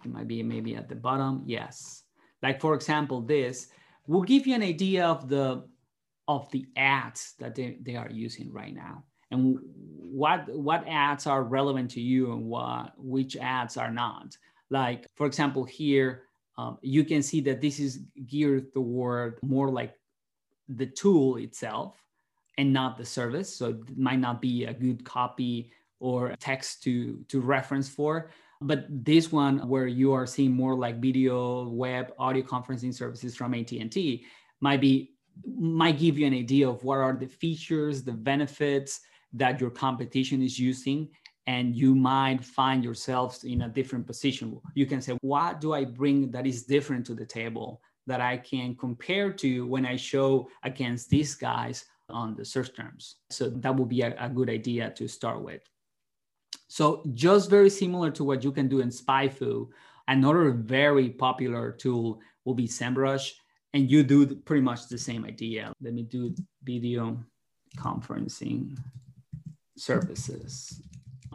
it 0.04 0.10
might 0.10 0.28
be 0.28 0.42
maybe 0.42 0.76
at 0.76 0.88
the 0.88 0.94
bottom. 0.94 1.42
Yes. 1.46 2.04
Like 2.42 2.60
for 2.60 2.74
example, 2.74 3.20
this 3.20 3.68
will 4.06 4.22
give 4.22 4.46
you 4.46 4.54
an 4.54 4.62
idea 4.62 5.06
of 5.06 5.28
the 5.28 5.66
of 6.28 6.50
the 6.50 6.66
ads 6.76 7.34
that 7.38 7.54
they, 7.54 7.78
they 7.82 7.94
are 7.94 8.10
using 8.10 8.52
right 8.52 8.74
now 8.74 9.04
and 9.30 9.58
what 9.62 10.48
what 10.48 10.84
ads 10.88 11.26
are 11.26 11.44
relevant 11.44 11.90
to 11.92 12.00
you 12.00 12.32
and 12.32 12.44
what 12.44 12.92
which 12.98 13.36
ads 13.36 13.76
are 13.76 13.92
not 13.92 14.36
like, 14.70 15.06
for 15.14 15.26
example, 15.26 15.64
here, 15.64 16.22
um, 16.58 16.78
you 16.82 17.04
can 17.04 17.22
see 17.22 17.40
that 17.42 17.60
this 17.60 17.78
is 17.78 18.00
geared 18.26 18.72
toward 18.72 19.38
more 19.42 19.70
like 19.70 19.94
the 20.68 20.86
tool 20.86 21.36
itself 21.36 22.02
and 22.58 22.72
not 22.72 22.96
the 22.96 23.04
service. 23.04 23.54
So 23.54 23.68
it 23.70 23.98
might 23.98 24.18
not 24.18 24.40
be 24.40 24.64
a 24.64 24.72
good 24.72 25.04
copy 25.04 25.70
or 26.00 26.34
text 26.40 26.82
to, 26.84 27.18
to 27.28 27.40
reference 27.40 27.88
for. 27.88 28.30
But 28.60 28.86
this 28.88 29.30
one, 29.30 29.68
where 29.68 29.86
you 29.86 30.12
are 30.12 30.26
seeing 30.26 30.52
more 30.52 30.74
like 30.74 31.00
video, 31.00 31.68
web, 31.68 32.12
audio 32.18 32.42
conferencing 32.42 32.94
services 32.94 33.36
from 33.36 33.54
AT&T, 33.54 34.24
might 34.60 34.80
be 34.80 35.12
might 35.44 35.98
give 35.98 36.18
you 36.18 36.26
an 36.26 36.32
idea 36.32 36.66
of 36.66 36.82
what 36.82 36.96
are 36.98 37.12
the 37.12 37.26
features, 37.26 38.02
the 38.02 38.12
benefits 38.12 39.00
that 39.34 39.60
your 39.60 39.68
competition 39.68 40.40
is 40.42 40.58
using, 40.58 41.08
and 41.46 41.76
you 41.76 41.94
might 41.94 42.44
find 42.44 42.82
yourselves 42.82 43.44
in 43.44 43.62
a 43.62 43.68
different 43.68 44.06
position. 44.06 44.58
You 44.74 44.86
can 44.86 45.00
say, 45.00 45.16
what 45.20 45.60
do 45.60 45.74
I 45.74 45.84
bring 45.84 46.30
that 46.30 46.46
is 46.46 46.64
different 46.64 47.06
to 47.06 47.14
the 47.14 47.26
table 47.26 47.82
that 48.06 48.20
I 48.20 48.38
can 48.38 48.74
compare 48.76 49.32
to 49.32 49.66
when 49.66 49.84
I 49.84 49.96
show 49.96 50.48
against 50.62 51.10
these 51.10 51.34
guys 51.34 51.84
on 52.08 52.34
the 52.34 52.44
search 52.44 52.74
terms? 52.74 53.16
So 53.30 53.50
that 53.50 53.76
would 53.76 53.88
be 53.88 54.00
a, 54.02 54.16
a 54.18 54.28
good 54.28 54.48
idea 54.48 54.90
to 54.96 55.06
start 55.06 55.42
with. 55.42 55.62
So 56.68 57.02
just 57.14 57.50
very 57.50 57.70
similar 57.70 58.10
to 58.12 58.24
what 58.24 58.42
you 58.44 58.52
can 58.52 58.68
do 58.68 58.80
in 58.80 58.88
SpyFu, 58.88 59.68
another 60.08 60.50
very 60.50 61.10
popular 61.10 61.72
tool 61.72 62.20
will 62.44 62.54
be 62.54 62.66
SEMrush, 62.68 63.32
and 63.72 63.90
you 63.90 64.02
do 64.02 64.34
pretty 64.34 64.62
much 64.62 64.88
the 64.88 64.98
same 64.98 65.24
idea. 65.24 65.72
Let 65.80 65.94
me 65.94 66.02
do 66.02 66.34
video 66.64 67.18
conferencing 67.78 68.76
services 69.76 70.82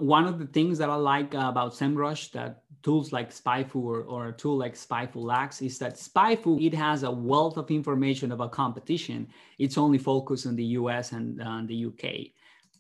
one 0.02 0.26
of 0.26 0.39
the 0.39 0.48
things 0.48 0.80
that 0.80 0.89
I 0.89 0.96
like 0.96 1.34
about 1.36 1.74
SEMrush 1.74 2.32
that 2.32 2.63
tools 2.82 3.12
like 3.13 3.30
SpyFu 3.30 3.76
or, 3.76 4.02
or 4.02 4.30
a 4.30 4.34
tool 4.34 4.58
like 4.58 4.74
SpyFu 4.74 5.15
lacks 5.15 5.62
is 5.62 5.78
that 5.78 5.96
SpyFu, 5.96 6.65
it 6.65 6.74
has 6.74 7.04
a 7.04 7.12
wealth 7.12 7.58
of 7.58 7.70
information 7.70 8.32
about 8.32 8.52
competition. 8.52 9.28
It's 9.60 9.78
only 9.78 10.00
focused 10.00 10.48
on 10.48 10.56
the 10.56 10.65
US 10.80 11.12
and 11.12 11.39
uh, 11.39 11.62
the 11.65 11.86
UK. 11.86 12.32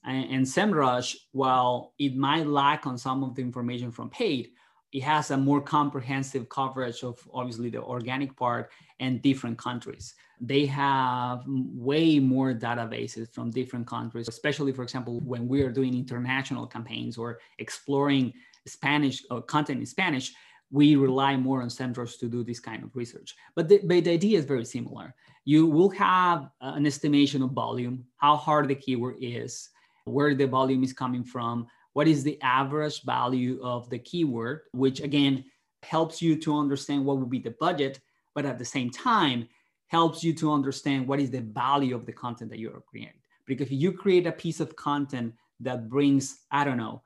And, 0.03 0.25
and 0.31 0.45
SEMrush, 0.45 1.15
while 1.31 1.93
it 1.99 2.15
might 2.15 2.47
lack 2.47 2.87
on 2.87 2.97
some 2.97 3.23
of 3.23 3.35
the 3.35 3.41
information 3.41 3.91
from 3.91 4.09
paid, 4.09 4.49
it 4.91 5.03
has 5.03 5.31
a 5.31 5.37
more 5.37 5.61
comprehensive 5.61 6.49
coverage 6.49 7.03
of 7.03 7.17
obviously 7.33 7.69
the 7.69 7.81
organic 7.81 8.35
part 8.35 8.71
and 8.99 9.21
different 9.21 9.57
countries. 9.57 10.15
They 10.41 10.65
have 10.65 11.43
way 11.47 12.19
more 12.19 12.53
databases 12.53 13.31
from 13.33 13.51
different 13.51 13.87
countries, 13.87 14.27
especially, 14.27 14.73
for 14.73 14.83
example, 14.83 15.21
when 15.21 15.47
we 15.47 15.61
are 15.61 15.71
doing 15.71 15.93
international 15.93 16.67
campaigns 16.67 17.17
or 17.17 17.39
exploring 17.59 18.33
Spanish 18.67 19.23
or 19.31 19.37
uh, 19.37 19.41
content 19.41 19.79
in 19.79 19.85
Spanish, 19.85 20.33
we 20.71 20.95
rely 20.95 21.35
more 21.35 21.61
on 21.61 21.69
SEMrush 21.69 22.17
to 22.19 22.27
do 22.27 22.43
this 22.43 22.59
kind 22.59 22.83
of 22.83 22.95
research. 22.95 23.35
But 23.55 23.67
the, 23.67 23.79
but 23.83 24.03
the 24.03 24.11
idea 24.11 24.39
is 24.39 24.45
very 24.45 24.65
similar. 24.65 25.13
You 25.45 25.67
will 25.67 25.89
have 25.91 26.49
an 26.61 26.85
estimation 26.85 27.41
of 27.41 27.51
volume, 27.51 28.05
how 28.17 28.35
hard 28.35 28.67
the 28.67 28.75
keyword 28.75 29.17
is, 29.21 29.69
where 30.05 30.33
the 30.35 30.47
volume 30.47 30.83
is 30.83 30.93
coming 30.93 31.23
from, 31.23 31.67
what 31.93 32.07
is 32.07 32.23
the 32.23 32.41
average 32.41 33.03
value 33.03 33.59
of 33.61 33.89
the 33.89 33.99
keyword, 33.99 34.61
which 34.71 35.01
again 35.01 35.43
helps 35.83 36.21
you 36.21 36.35
to 36.37 36.57
understand 36.57 37.05
what 37.05 37.17
would 37.17 37.29
be 37.29 37.39
the 37.39 37.55
budget, 37.59 37.99
but 38.33 38.45
at 38.45 38.59
the 38.59 38.65
same 38.65 38.89
time 38.89 39.47
helps 39.87 40.23
you 40.23 40.33
to 40.33 40.51
understand 40.51 41.07
what 41.07 41.19
is 41.19 41.31
the 41.31 41.41
value 41.41 41.95
of 41.95 42.05
the 42.05 42.13
content 42.13 42.49
that 42.49 42.59
you're 42.59 42.83
creating. 42.87 43.13
Because 43.45 43.67
if 43.67 43.73
you 43.73 43.91
create 43.91 44.25
a 44.25 44.31
piece 44.31 44.59
of 44.59 44.75
content 44.75 45.33
that 45.59 45.89
brings, 45.89 46.39
I 46.51 46.63
don't 46.63 46.77
know, 46.77 47.01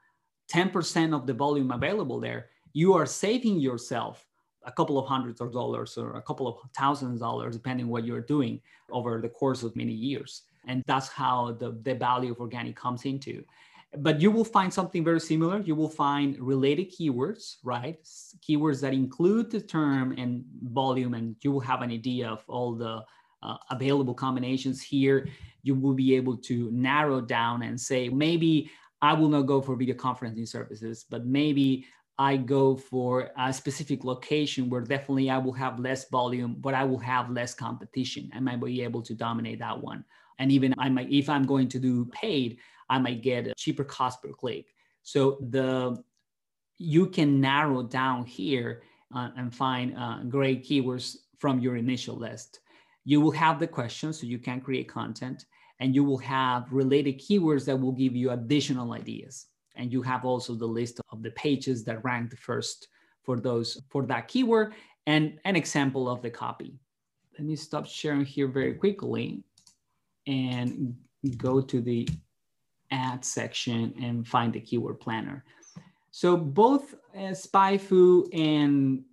10% 0.54 1.16
of 1.16 1.26
the 1.26 1.34
volume 1.34 1.72
available 1.72 2.20
there, 2.20 2.50
you 2.74 2.94
are 2.94 3.06
saving 3.06 3.60
yourself 3.60 4.28
a 4.66 4.72
couple 4.72 5.00
of 5.00 5.08
hundreds 5.08 5.42
of 5.42 5.52
dollars 5.52 5.98
or 5.98 6.16
a 6.16 6.22
couple 6.22 6.48
of 6.48 6.58
thousands 6.78 7.16
of 7.16 7.20
dollars, 7.20 7.56
depending 7.56 7.88
what 7.88 8.06
you're 8.06 8.22
doing 8.22 8.62
over 8.92 9.22
the 9.22 9.30
course 9.30 9.64
of 9.64 9.76
many 9.76 9.94
years. 9.94 10.44
And 10.68 10.84
that's 10.88 11.10
how 11.10 11.54
the, 11.60 11.78
the 11.84 11.96
value 11.96 12.32
of 12.32 12.40
organic 12.40 12.76
comes 12.76 13.06
into 13.06 13.44
but 13.98 14.22
you 14.22 14.32
will 14.32 14.46
find 14.46 14.74
something 14.74 15.04
very 15.04 15.20
similar. 15.20 15.62
You 15.62 15.76
will 15.76 15.90
find 15.90 16.38
related 16.40 16.92
keywords, 16.92 17.58
right? 17.64 17.98
Keywords 18.48 18.82
that 18.82 18.94
include 18.94 19.52
the 19.52 19.62
term 19.62 20.14
and 20.18 20.44
volume, 20.64 21.14
and 21.14 21.36
you 21.42 21.52
will 21.52 21.62
have 21.62 21.82
an 21.82 21.92
idea 21.92 22.28
of 22.28 22.44
all 22.48 22.74
the 22.74 23.04
uh, 23.44 23.58
available 23.72 24.14
combinations 24.14 24.82
here. 24.82 25.28
You 25.64 25.76
will 25.76 25.94
be 25.94 26.16
able 26.16 26.38
to 26.38 26.70
narrow 26.72 27.22
down 27.22 27.64
and 27.64 27.80
say, 27.80 28.10
maybe 28.10 28.70
I 29.02 29.14
will 29.14 29.30
not 29.30 29.44
go 29.44 29.62
for 29.62 29.76
video 29.76 29.96
conferencing 29.96 30.48
services, 30.48 31.06
but 31.10 31.26
maybe 31.26 31.86
I 32.18 32.38
go 32.38 32.78
for 32.78 33.30
a 33.38 33.52
specific 33.52 34.04
location 34.04 34.70
where 34.70 34.82
definitely 34.82 35.30
I 35.30 35.38
will 35.38 35.54
have 35.54 35.80
less 35.80 36.10
volume, 36.10 36.56
but 36.60 36.74
I 36.74 36.86
will 36.86 37.00
have 37.00 37.30
less 37.30 37.54
competition. 37.54 38.30
and 38.34 38.50
I 38.50 38.56
might 38.56 38.66
be 38.66 38.84
able 38.84 39.02
to 39.04 39.14
dominate 39.14 39.60
that 39.60 39.82
one. 39.82 40.06
And 40.40 40.52
even 40.52 40.74
I 40.78 40.90
might, 40.90 41.12
if 41.12 41.30
I'm 41.30 41.46
going 41.46 41.70
to 41.70 41.80
do 41.80 42.06
paid, 42.06 42.58
I 42.90 43.00
might 43.00 43.22
get 43.22 43.48
a 43.48 43.54
cheaper 43.56 43.84
cost 43.84 44.22
per 44.22 44.30
click. 44.30 44.68
So 45.04 45.38
the 45.50 46.04
you 46.78 47.08
can 47.08 47.40
narrow 47.40 47.84
down 47.84 48.26
here 48.26 48.84
uh, 49.16 49.30
and 49.38 49.54
find 49.54 49.98
uh, 49.98 50.24
great 50.28 50.66
keywords 50.66 51.16
from 51.40 51.60
your 51.60 51.78
initial 51.78 52.18
list. 52.18 52.60
You 53.06 53.22
will 53.22 53.32
have 53.32 53.60
the 53.60 53.68
questions, 53.68 54.20
so 54.20 54.28
you 54.28 54.40
can 54.40 54.60
create 54.60 54.90
content, 54.90 55.46
and 55.80 55.96
you 55.96 56.04
will 56.04 56.18
have 56.18 56.72
related 56.72 57.20
keywords 57.20 57.66
that 57.66 57.80
will 57.80 57.92
give 57.92 58.16
you 58.16 58.32
additional 58.32 58.94
ideas. 58.94 59.48
And 59.76 59.92
you 59.92 60.02
have 60.02 60.26
also 60.26 60.56
the 60.56 60.66
list 60.66 61.00
of 61.12 61.22
the 61.22 61.32
pages 61.32 61.84
that 61.86 62.04
rank 62.04 62.32
the 62.32 62.38
first 62.38 62.88
for 63.24 63.40
those 63.40 63.82
for 63.90 64.06
that 64.06 64.28
keyword 64.28 64.74
and 65.08 65.40
an 65.46 65.56
example 65.56 66.10
of 66.10 66.22
the 66.22 66.30
copy. 66.30 66.80
Let 67.38 67.48
me 67.48 67.56
stop 67.56 67.86
sharing 67.86 68.26
here 68.26 68.48
very 68.48 68.74
quickly 68.74 69.44
and 70.28 70.96
go 71.38 71.62
to 71.62 71.82
the 71.82 72.08
add 72.92 73.26
section 73.26 73.94
and 74.02 74.28
find 74.28 74.54
the 74.54 74.60
keyword 74.60 75.00
planner. 75.00 75.44
So 76.12 76.38
both 76.38 76.96
uh, 77.16 77.34
SpyFu 77.34 78.30
and 78.34 79.04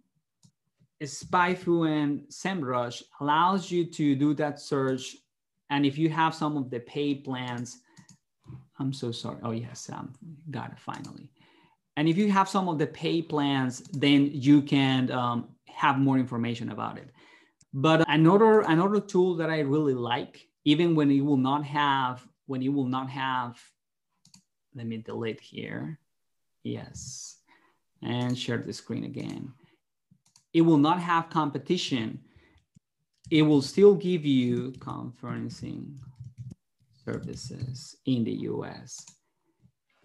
SpyFu 1.03 1.89
and 1.89 2.21
SEMrush 2.29 3.03
allows 3.21 3.71
you 3.71 3.85
to 3.87 4.15
do 4.15 4.35
that 4.35 4.61
search. 4.61 5.17
And 5.71 5.85
if 5.85 5.99
you 5.99 6.09
have 6.11 6.35
some 6.35 6.57
of 6.57 6.71
the 6.71 6.81
paid 6.81 7.25
plans, 7.25 7.81
I'm 8.79 8.93
so 8.93 9.11
sorry. 9.11 9.39
Oh 9.43 9.51
yes, 9.51 9.91
I 9.93 9.97
um, 9.97 10.13
got 10.51 10.71
it 10.71 10.79
finally. 10.79 11.31
And 11.97 12.09
if 12.09 12.17
you 12.17 12.31
have 12.31 12.49
some 12.49 12.69
of 12.69 12.79
the 12.79 12.87
paid 12.87 13.29
plans, 13.29 13.81
then 13.93 14.31
you 14.33 14.63
can 14.63 15.11
um, 15.11 15.49
have 15.67 15.99
more 15.99 16.19
information 16.19 16.71
about 16.71 16.99
it. 16.99 17.11
But 17.75 18.05
another 18.09 18.61
another 18.61 19.01
tool 19.01 19.35
that 19.37 19.51
I 19.51 19.61
really 19.61 19.95
like, 19.95 20.47
even 20.65 20.95
when 20.95 21.11
you 21.11 21.25
will 21.25 21.37
not 21.37 21.65
have 21.65 22.27
when 22.47 22.63
you 22.63 22.73
will 22.73 22.87
not 22.87 23.09
have, 23.09 23.59
let 24.75 24.87
me 24.87 24.99
delete 24.99 25.41
here. 25.41 25.99
Yes, 26.63 27.39
and 28.03 28.39
share 28.39 28.59
the 28.59 28.73
screen 28.73 29.05
again. 29.05 29.53
It 30.53 30.61
will 30.61 30.77
not 30.77 31.01
have 31.01 31.31
competition. 31.31 32.21
It 33.31 33.43
will 33.43 33.63
still 33.63 33.95
give 33.95 34.25
you 34.25 34.73
conferencing 34.79 35.97
services 37.05 37.97
in 38.05 38.25
the 38.25 38.33
US. 38.51 39.07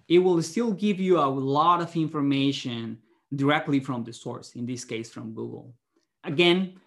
It 0.08 0.20
will 0.20 0.42
still 0.42 0.72
give 0.72 1.00
you 1.00 1.20
a 1.20 1.28
lot 1.28 1.82
of 1.82 1.96
information 1.96 3.00
directly 3.36 3.82
from 3.82 4.06
the 4.06 4.14
source, 4.14 4.56
in 4.56 4.66
this 4.66 4.86
case 4.86 5.10
from 5.10 5.34
Google. 5.34 5.74
Again, 6.24 6.80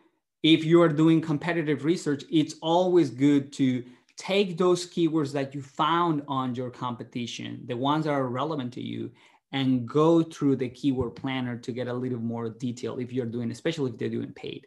if 0.42 0.64
you 0.64 0.80
are 0.82 0.88
doing 0.88 1.20
competitive 1.20 1.84
research, 1.84 2.24
it's 2.30 2.54
always 2.62 3.10
good 3.10 3.52
to 3.54 3.84
take 4.16 4.58
those 4.58 4.86
keywords 4.86 5.32
that 5.32 5.54
you 5.54 5.62
found 5.62 6.22
on 6.28 6.54
your 6.54 6.70
competition, 6.70 7.62
the 7.66 7.76
ones 7.76 8.04
that 8.04 8.12
are 8.12 8.28
relevant 8.28 8.72
to 8.74 8.82
you, 8.82 9.10
and 9.52 9.88
go 9.88 10.22
through 10.22 10.56
the 10.56 10.68
keyword 10.68 11.16
planner 11.16 11.56
to 11.56 11.72
get 11.72 11.88
a 11.88 11.92
little 11.92 12.18
more 12.18 12.48
detail 12.48 12.98
if 12.98 13.12
you're 13.12 13.26
doing, 13.26 13.50
especially 13.50 13.90
if 13.90 13.98
they're 13.98 14.08
doing 14.08 14.32
paid. 14.32 14.66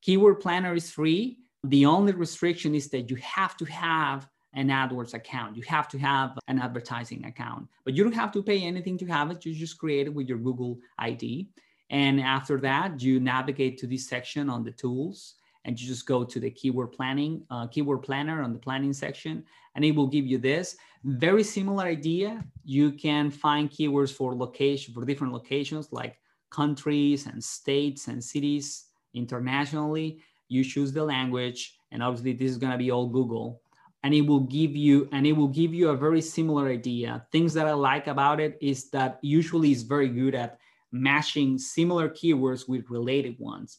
Keyword 0.00 0.40
planner 0.40 0.74
is 0.74 0.90
free. 0.90 1.38
The 1.64 1.86
only 1.86 2.12
restriction 2.12 2.74
is 2.74 2.88
that 2.90 3.10
you 3.10 3.16
have 3.16 3.56
to 3.58 3.64
have 3.66 4.28
an 4.54 4.68
AdWords 4.68 5.14
account. 5.14 5.56
You 5.56 5.62
have 5.66 5.88
to 5.88 5.98
have 5.98 6.38
an 6.48 6.58
advertising 6.58 7.24
account, 7.24 7.68
but 7.84 7.94
you 7.94 8.02
don't 8.02 8.12
have 8.12 8.32
to 8.32 8.42
pay 8.42 8.62
anything 8.62 8.98
to 8.98 9.06
have 9.06 9.30
it. 9.30 9.44
You 9.44 9.54
just 9.54 9.78
create 9.78 10.06
it 10.06 10.14
with 10.14 10.28
your 10.28 10.38
Google 10.38 10.78
ID. 10.98 11.48
And 11.92 12.20
after 12.20 12.58
that, 12.60 13.02
you 13.02 13.20
navigate 13.20 13.78
to 13.78 13.86
this 13.86 14.08
section 14.08 14.48
on 14.48 14.64
the 14.64 14.72
tools 14.72 15.34
and 15.64 15.78
you 15.78 15.86
just 15.86 16.06
go 16.06 16.24
to 16.24 16.40
the 16.40 16.50
keyword 16.50 16.90
planning, 16.90 17.44
uh, 17.50 17.66
keyword 17.68 18.02
planner 18.02 18.42
on 18.42 18.52
the 18.52 18.58
planning 18.58 18.92
section, 18.92 19.44
and 19.76 19.84
it 19.84 19.92
will 19.94 20.08
give 20.08 20.26
you 20.26 20.38
this. 20.38 20.76
Very 21.04 21.44
similar 21.44 21.84
idea. 21.84 22.44
You 22.64 22.92
can 22.92 23.30
find 23.30 23.70
keywords 23.70 24.12
for 24.12 24.34
location, 24.34 24.92
for 24.92 25.04
different 25.04 25.32
locations 25.32 25.92
like 25.92 26.18
countries 26.50 27.26
and 27.26 27.42
states 27.44 28.08
and 28.08 28.24
cities 28.24 28.86
internationally. 29.14 30.20
You 30.48 30.64
choose 30.64 30.92
the 30.92 31.04
language, 31.04 31.76
and 31.92 32.02
obviously 32.02 32.32
this 32.32 32.50
is 32.50 32.58
gonna 32.58 32.78
be 32.78 32.90
all 32.90 33.06
Google. 33.06 33.60
And 34.02 34.12
it 34.14 34.22
will 34.22 34.40
give 34.40 34.74
you, 34.74 35.08
and 35.12 35.26
it 35.26 35.32
will 35.32 35.46
give 35.46 35.72
you 35.72 35.90
a 35.90 35.96
very 35.96 36.22
similar 36.22 36.68
idea. 36.68 37.24
Things 37.30 37.54
that 37.54 37.68
I 37.68 37.72
like 37.72 38.08
about 38.08 38.40
it 38.40 38.58
is 38.60 38.90
that 38.90 39.20
usually 39.22 39.70
it's 39.70 39.82
very 39.82 40.08
good 40.08 40.34
at 40.34 40.58
matching 40.92 41.58
similar 41.58 42.08
keywords 42.08 42.68
with 42.68 42.90
related 42.90 43.36
ones. 43.38 43.78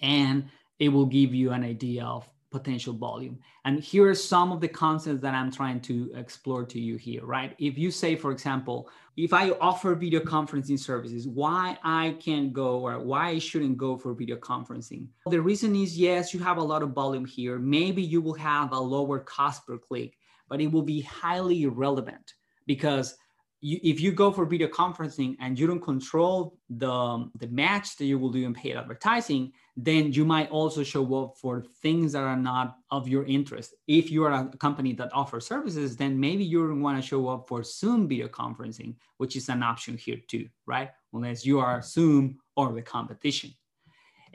And 0.00 0.48
it 0.78 0.88
will 0.88 1.06
give 1.06 1.34
you 1.34 1.50
an 1.52 1.64
idea 1.64 2.04
of 2.04 2.28
potential 2.50 2.94
volume. 2.94 3.38
And 3.64 3.80
here 3.80 4.08
are 4.08 4.14
some 4.14 4.52
of 4.52 4.60
the 4.60 4.68
concepts 4.68 5.20
that 5.20 5.34
I'm 5.34 5.52
trying 5.52 5.80
to 5.82 6.10
explore 6.14 6.64
to 6.64 6.80
you 6.80 6.96
here, 6.96 7.24
right? 7.24 7.54
If 7.58 7.76
you 7.76 7.90
say, 7.90 8.16
for 8.16 8.30
example, 8.30 8.88
if 9.16 9.32
I 9.32 9.50
offer 9.60 9.94
video 9.94 10.20
conferencing 10.20 10.78
services, 10.78 11.28
why 11.28 11.76
I 11.82 12.16
can't 12.20 12.52
go 12.52 12.80
or 12.80 12.98
why 13.00 13.28
I 13.28 13.38
shouldn't 13.38 13.76
go 13.76 13.98
for 13.98 14.14
video 14.14 14.36
conferencing? 14.36 15.08
The 15.26 15.40
reason 15.40 15.76
is 15.76 15.98
yes, 15.98 16.32
you 16.32 16.40
have 16.40 16.56
a 16.56 16.62
lot 16.62 16.82
of 16.82 16.90
volume 16.90 17.26
here. 17.26 17.58
Maybe 17.58 18.02
you 18.02 18.20
will 18.22 18.34
have 18.34 18.72
a 18.72 18.80
lower 18.80 19.18
cost 19.18 19.66
per 19.66 19.76
click, 19.76 20.14
but 20.48 20.60
it 20.60 20.68
will 20.68 20.82
be 20.82 21.02
highly 21.02 21.64
irrelevant 21.64 22.32
because 22.66 23.16
you, 23.60 23.78
if 23.82 24.00
you 24.00 24.12
go 24.12 24.30
for 24.30 24.44
video 24.46 24.68
conferencing 24.68 25.36
and 25.40 25.58
you 25.58 25.66
don't 25.66 25.82
control 25.82 26.58
the, 26.70 27.28
the 27.38 27.48
match 27.48 27.96
that 27.96 28.04
you 28.04 28.18
will 28.18 28.30
do 28.30 28.44
in 28.44 28.54
paid 28.54 28.76
advertising, 28.76 29.52
then 29.76 30.12
you 30.12 30.24
might 30.24 30.50
also 30.50 30.82
show 30.82 31.22
up 31.22 31.36
for 31.36 31.64
things 31.82 32.12
that 32.12 32.22
are 32.22 32.36
not 32.36 32.76
of 32.90 33.08
your 33.08 33.24
interest. 33.24 33.74
If 33.86 34.10
you 34.10 34.24
are 34.24 34.32
a 34.32 34.56
company 34.58 34.92
that 34.94 35.12
offers 35.12 35.46
services, 35.46 35.96
then 35.96 36.18
maybe 36.18 36.44
you 36.44 36.74
want 36.76 37.00
to 37.00 37.06
show 37.06 37.28
up 37.28 37.48
for 37.48 37.62
Zoom 37.62 38.08
video 38.08 38.28
conferencing, 38.28 38.94
which 39.16 39.36
is 39.36 39.48
an 39.48 39.62
option 39.62 39.96
here 39.96 40.18
too, 40.28 40.48
right? 40.66 40.90
Unless 41.12 41.44
you 41.44 41.58
are 41.58 41.82
Zoom 41.82 42.38
or 42.56 42.72
the 42.72 42.82
competition. 42.82 43.52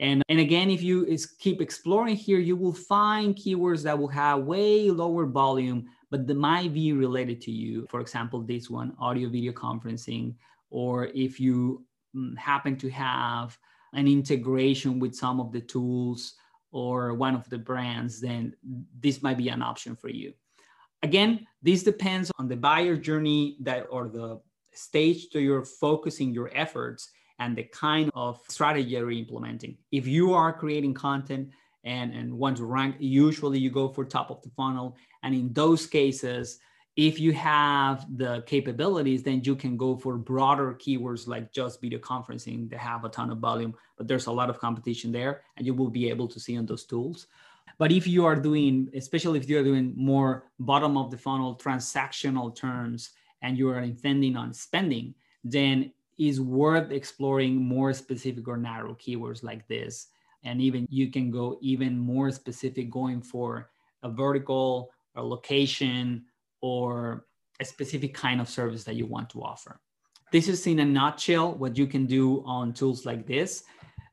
And, 0.00 0.22
and 0.28 0.40
again, 0.40 0.70
if 0.70 0.82
you 0.82 1.16
keep 1.38 1.60
exploring 1.60 2.16
here, 2.16 2.40
you 2.40 2.56
will 2.56 2.72
find 2.72 3.36
keywords 3.36 3.82
that 3.84 3.98
will 3.98 4.08
have 4.08 4.40
way 4.40 4.90
lower 4.90 5.24
volume, 5.24 5.86
but 6.14 6.28
they 6.28 6.34
might 6.34 6.72
be 6.72 6.92
related 6.92 7.40
to 7.40 7.50
you. 7.50 7.88
For 7.90 8.00
example, 8.00 8.40
this 8.40 8.70
one, 8.70 8.94
audio 9.00 9.28
video 9.28 9.50
conferencing, 9.50 10.36
or 10.70 11.06
if 11.06 11.40
you 11.40 11.84
mm, 12.14 12.38
happen 12.38 12.76
to 12.76 12.88
have 12.90 13.58
an 13.94 14.06
integration 14.06 15.00
with 15.00 15.16
some 15.16 15.40
of 15.40 15.50
the 15.50 15.60
tools 15.60 16.34
or 16.70 17.14
one 17.14 17.34
of 17.34 17.50
the 17.50 17.58
brands, 17.58 18.20
then 18.20 18.54
this 19.00 19.24
might 19.24 19.38
be 19.38 19.48
an 19.48 19.60
option 19.60 19.96
for 19.96 20.08
you. 20.08 20.32
Again, 21.02 21.48
this 21.62 21.82
depends 21.82 22.30
on 22.38 22.46
the 22.46 22.56
buyer 22.56 22.96
journey 22.96 23.56
that 23.62 23.88
or 23.90 24.06
the 24.06 24.40
stage 24.72 25.30
that 25.30 25.42
you're 25.42 25.64
focusing 25.64 26.32
your 26.32 26.48
efforts 26.54 27.10
and 27.40 27.56
the 27.56 27.64
kind 27.64 28.08
of 28.14 28.40
strategy 28.46 28.90
you're 28.90 29.10
implementing. 29.10 29.78
If 29.90 30.06
you 30.06 30.32
are 30.32 30.52
creating 30.52 30.94
content 30.94 31.50
and, 31.84 32.12
and 32.12 32.32
want 32.32 32.56
to 32.56 32.64
rank, 32.64 32.96
usually 32.98 33.58
you 33.58 33.70
go 33.70 33.88
for 33.88 34.04
top 34.04 34.30
of 34.30 34.42
the 34.42 34.50
funnel. 34.50 34.96
And 35.22 35.34
in 35.34 35.52
those 35.52 35.86
cases, 35.86 36.58
if 36.96 37.18
you 37.18 37.32
have 37.32 38.06
the 38.16 38.42
capabilities, 38.46 39.22
then 39.22 39.42
you 39.44 39.56
can 39.56 39.76
go 39.76 39.96
for 39.96 40.16
broader 40.16 40.74
keywords 40.74 41.26
like 41.26 41.52
just 41.52 41.80
video 41.80 41.98
conferencing. 41.98 42.70
They 42.70 42.76
have 42.76 43.04
a 43.04 43.08
ton 43.08 43.30
of 43.30 43.38
volume, 43.38 43.74
but 43.98 44.06
there's 44.06 44.26
a 44.26 44.32
lot 44.32 44.48
of 44.48 44.60
competition 44.60 45.10
there, 45.10 45.42
and 45.56 45.66
you 45.66 45.74
will 45.74 45.90
be 45.90 46.08
able 46.08 46.28
to 46.28 46.38
see 46.38 46.56
on 46.56 46.66
those 46.66 46.84
tools. 46.84 47.26
But 47.78 47.90
if 47.90 48.06
you 48.06 48.24
are 48.24 48.36
doing, 48.36 48.88
especially 48.94 49.40
if 49.40 49.48
you're 49.48 49.64
doing 49.64 49.92
more 49.96 50.44
bottom 50.60 50.96
of 50.96 51.10
the 51.10 51.18
funnel 51.18 51.56
transactional 51.56 52.54
terms 52.54 53.10
and 53.42 53.58
you 53.58 53.68
are 53.70 53.80
intending 53.80 54.36
on 54.36 54.54
spending, 54.54 55.14
then 55.42 55.92
is 56.16 56.40
worth 56.40 56.92
exploring 56.92 57.56
more 57.56 57.92
specific 57.92 58.46
or 58.46 58.56
narrow 58.56 58.94
keywords 58.94 59.42
like 59.42 59.66
this. 59.66 60.08
And 60.44 60.60
even 60.60 60.86
you 60.90 61.10
can 61.10 61.30
go 61.30 61.58
even 61.62 61.98
more 61.98 62.30
specific 62.30 62.90
going 62.90 63.22
for 63.22 63.70
a 64.02 64.10
vertical, 64.10 64.90
a 65.16 65.22
location, 65.22 66.24
or 66.60 67.26
a 67.60 67.64
specific 67.64 68.14
kind 68.14 68.40
of 68.40 68.48
service 68.48 68.84
that 68.84 68.96
you 68.96 69.06
want 69.06 69.30
to 69.30 69.42
offer. 69.42 69.80
This 70.32 70.48
is 70.48 70.66
in 70.66 70.80
a 70.80 70.84
nutshell 70.84 71.54
what 71.54 71.78
you 71.78 71.86
can 71.86 72.06
do 72.06 72.42
on 72.44 72.72
tools 72.72 73.06
like 73.06 73.26
this. 73.26 73.64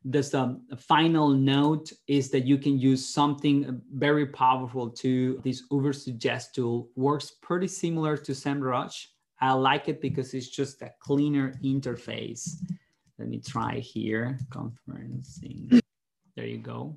The 0.05 0.59
final 0.77 1.29
note 1.29 1.91
is 2.07 2.29
that 2.31 2.45
you 2.45 2.57
can 2.57 2.79
use 2.79 3.07
something 3.07 3.81
very 3.93 4.27
powerful 4.27 4.89
to 4.89 5.39
this 5.43 5.63
Ubersuggest 5.69 6.53
tool. 6.53 6.89
Works 6.95 7.31
pretty 7.41 7.67
similar 7.67 8.17
to 8.17 8.31
SEMrush. 8.31 9.07
I 9.39 9.53
like 9.53 9.89
it 9.89 10.01
because 10.01 10.33
it's 10.33 10.49
just 10.49 10.81
a 10.81 10.91
cleaner 10.99 11.53
interface. 11.63 12.55
Let 13.17 13.27
me 13.27 13.39
try 13.39 13.79
here, 13.79 14.39
conferencing. 14.49 15.80
There 16.35 16.45
you 16.45 16.57
go. 16.57 16.95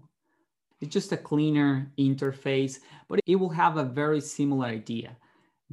It's 0.81 0.93
just 0.93 1.13
a 1.13 1.17
cleaner 1.17 1.93
interface, 1.99 2.81
but 3.09 3.21
it 3.27 3.37
will 3.37 3.51
have 3.51 3.77
a 3.77 3.85
very 3.85 4.21
similar 4.21 4.67
idea 4.67 5.17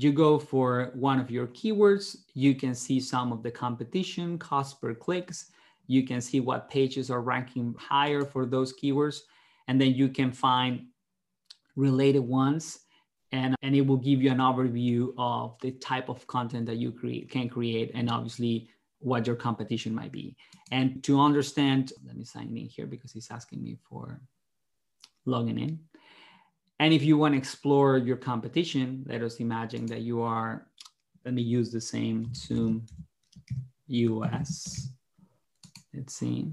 you 0.04 0.12
go 0.12 0.40
for 0.40 0.92
one 0.94 1.20
of 1.20 1.30
your 1.30 1.48
keywords, 1.48 2.18
you 2.34 2.56
can 2.56 2.74
see 2.74 3.00
some 3.00 3.32
of 3.32 3.44
the 3.44 3.52
competition, 3.52 4.38
cost 4.38 4.82
per 4.82 4.94
clicks. 4.94 5.52
You 5.88 6.06
can 6.06 6.22
see 6.22 6.40
what 6.40 6.70
pages 6.70 7.12
are 7.12 7.22
ranking 7.22 7.76
higher 7.78 8.24
for 8.24 8.46
those 8.46 8.74
keywords. 8.74 9.20
And 9.68 9.80
then 9.80 9.94
you 9.94 10.08
can 10.10 10.32
find 10.32 10.88
related 11.76 12.22
ones 12.22 12.80
and, 13.32 13.56
and 13.62 13.76
it 13.76 13.86
will 13.86 13.98
give 13.98 14.22
you 14.22 14.32
an 14.32 14.40
overview 14.40 15.14
of 15.18 15.58
the 15.62 15.72
type 15.72 16.10
of 16.10 16.26
content 16.28 16.66
that 16.66 16.78
you 16.78 16.92
create, 16.92 17.30
can 17.30 17.50
create 17.50 17.92
and 17.94 18.10
obviously 18.10 18.70
what 19.02 19.28
your 19.28 19.36
competition 19.36 19.94
might 19.94 20.12
be. 20.12 20.36
And 20.72 21.04
to 21.04 21.20
understand, 21.20 21.92
let 22.06 22.16
me 22.16 22.24
sign 22.24 22.56
in 22.56 22.68
here 22.68 22.86
because 22.86 23.12
he's 23.12 23.30
asking 23.30 23.62
me 23.64 23.78
for 23.90 24.22
logging 25.26 25.60
in. 25.60 25.80
And 26.80 26.94
if 26.94 27.04
you 27.04 27.18
want 27.18 27.34
to 27.34 27.38
explore 27.38 27.98
your 27.98 28.18
competition, 28.18 29.04
let 29.08 29.22
us 29.22 29.36
imagine 29.40 29.86
that 29.88 30.02
you 30.02 30.22
are, 30.22 30.68
let 31.26 31.34
me 31.34 31.42
use 31.42 31.72
the 31.72 31.82
same 31.82 32.34
Zoom 32.34 32.86
US. 33.88 34.90
Let's 35.94 36.16
see. 36.16 36.52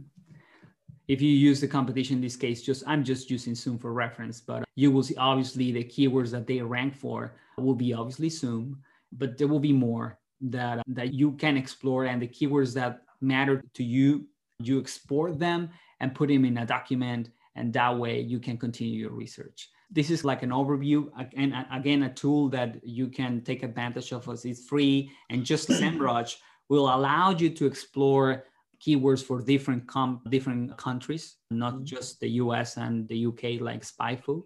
If 1.06 1.22
you 1.22 1.30
use 1.30 1.60
the 1.60 1.68
competition 1.68 2.16
in 2.16 2.22
this 2.22 2.36
case, 2.36 2.60
just 2.60 2.84
I'm 2.86 3.02
just 3.02 3.30
using 3.30 3.54
Zoom 3.54 3.78
for 3.78 3.94
reference, 3.94 4.40
but 4.40 4.64
you 4.74 4.90
will 4.90 5.02
see 5.02 5.16
obviously 5.16 5.72
the 5.72 5.84
keywords 5.84 6.30
that 6.32 6.46
they 6.46 6.60
rank 6.60 6.94
for 6.94 7.34
will 7.56 7.74
be 7.74 7.94
obviously 7.94 8.28
Zoom, 8.28 8.82
but 9.12 9.38
there 9.38 9.48
will 9.48 9.60
be 9.60 9.72
more 9.72 10.18
that 10.40 10.82
that 10.86 11.12
you 11.14 11.32
can 11.32 11.56
explore 11.56 12.04
and 12.04 12.22
the 12.22 12.28
keywords 12.28 12.74
that 12.74 13.02
matter 13.20 13.62
to 13.74 13.84
you, 13.84 14.26
you 14.60 14.78
export 14.78 15.38
them 15.38 15.70
and 16.00 16.14
put 16.14 16.28
them 16.28 16.44
in 16.44 16.58
a 16.58 16.66
document, 16.66 17.30
and 17.56 17.72
that 17.72 17.96
way 17.96 18.20
you 18.20 18.38
can 18.38 18.56
continue 18.56 19.00
your 19.00 19.12
research. 19.12 19.70
This 19.90 20.10
is 20.10 20.24
like 20.24 20.42
an 20.42 20.50
overview 20.50 21.08
and 21.34 21.54
again 21.72 22.02
a 22.02 22.12
tool 22.12 22.48
that 22.50 22.84
you 22.84 23.08
can 23.08 23.40
take 23.40 23.62
advantage 23.62 24.12
of 24.12 24.28
as 24.28 24.44
it's 24.44 24.66
free 24.66 25.10
and 25.30 25.44
just 25.44 25.68
SEMrush 25.80 26.36
will 26.68 26.94
allow 26.94 27.30
you 27.30 27.50
to 27.50 27.66
explore 27.66 28.44
keywords 28.84 29.24
for 29.24 29.40
different 29.40 29.86
com- 29.86 30.20
different 30.28 30.76
countries, 30.76 31.36
not 31.50 31.74
mm-hmm. 31.74 31.84
just 31.84 32.20
the 32.20 32.28
US 32.42 32.76
and 32.76 33.08
the 33.08 33.26
UK 33.26 33.60
like 33.60 33.82
SpyFu. 33.82 34.44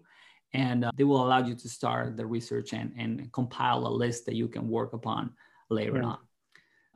And 0.53 0.85
uh, 0.85 0.91
they 0.95 1.03
will 1.03 1.25
allow 1.25 1.43
you 1.43 1.55
to 1.55 1.69
start 1.69 2.15
the 2.15 2.25
research 2.25 2.73
and, 2.73 2.93
and 2.97 3.31
compile 3.33 3.87
a 3.87 3.89
list 3.89 4.25
that 4.27 4.35
you 4.35 4.47
can 4.47 4.69
work 4.69 4.93
upon 4.93 5.31
later 5.69 5.97
yeah. 5.97 6.03
on. 6.03 6.17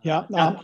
Yeah. 0.04 0.26
Um, 0.34 0.60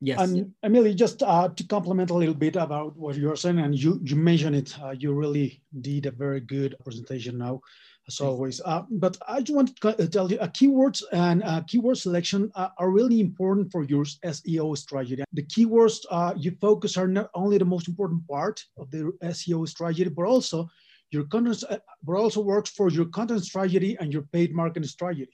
Yes. 0.00 0.20
And 0.20 0.54
Emily, 0.62 0.94
just 0.94 1.22
uh, 1.24 1.48
to 1.48 1.66
complement 1.66 2.10
a 2.10 2.14
little 2.14 2.34
bit 2.34 2.54
about 2.54 2.96
what 2.96 3.16
you're 3.16 3.34
saying, 3.34 3.58
and 3.58 3.74
you, 3.74 4.00
you 4.04 4.14
mentioned 4.14 4.54
it, 4.54 4.78
uh, 4.80 4.90
you 4.90 5.12
really 5.12 5.60
did 5.80 6.06
a 6.06 6.12
very 6.12 6.40
good 6.40 6.76
presentation 6.84 7.36
now, 7.36 7.60
as 8.06 8.20
always. 8.20 8.60
Uh, 8.64 8.82
but 8.90 9.16
I 9.26 9.40
just 9.40 9.56
want 9.56 9.74
to 9.80 10.08
tell 10.08 10.30
you, 10.30 10.38
uh, 10.38 10.46
keywords 10.48 11.02
and 11.12 11.42
uh, 11.42 11.62
keyword 11.66 11.98
selection 11.98 12.52
uh, 12.54 12.68
are 12.78 12.90
really 12.90 13.20
important 13.20 13.72
for 13.72 13.82
your 13.82 14.04
SEO 14.04 14.78
strategy. 14.78 15.24
The 15.32 15.42
keywords 15.42 16.04
you 16.36 16.52
focus 16.60 16.96
are 16.96 17.08
not 17.08 17.30
only 17.34 17.58
the 17.58 17.64
most 17.64 17.88
important 17.88 18.26
part 18.28 18.64
of 18.76 18.92
the 18.92 19.10
SEO 19.24 19.66
strategy, 19.68 20.08
but 20.08 20.26
also 20.26 20.68
your 21.10 21.24
content, 21.24 21.64
but 22.04 22.12
also 22.12 22.40
works 22.40 22.70
for 22.70 22.88
your 22.88 23.06
content 23.06 23.44
strategy 23.44 23.96
and 23.98 24.12
your 24.12 24.22
paid 24.22 24.54
marketing 24.54 24.86
strategy. 24.86 25.28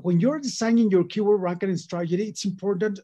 When 0.00 0.20
you're 0.20 0.40
designing 0.40 0.90
your 0.90 1.04
keyword 1.04 1.40
ranking 1.40 1.76
strategy, 1.76 2.28
it's 2.28 2.44
important 2.44 3.00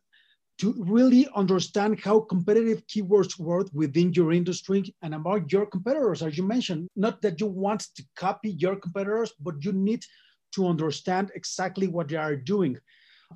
to 0.59 0.75
really 0.79 1.29
understand 1.37 2.01
how 2.01 2.21
competitive 2.21 2.85
keywords 2.87 3.39
work 3.39 3.69
within 3.73 4.13
your 4.13 4.33
industry 4.33 4.93
and 5.03 5.15
about 5.15 5.53
your 5.53 5.67
competitors, 5.67 6.23
as 6.23 6.37
you 6.37 6.45
mentioned. 6.45 6.89
Not 6.97 7.23
that 7.23 7.41
you 7.41 7.47
want 7.47 7.87
to 7.95 8.05
copy 8.17 8.51
your 8.51 8.77
competitors, 8.77 9.33
but 9.41 9.65
you 9.65 9.73
need 9.73 10.05
to 10.55 10.67
understand 10.67 11.31
exactly 11.35 11.87
what 11.87 12.09
they 12.09 12.17
are 12.17 12.35
doing. 12.35 12.77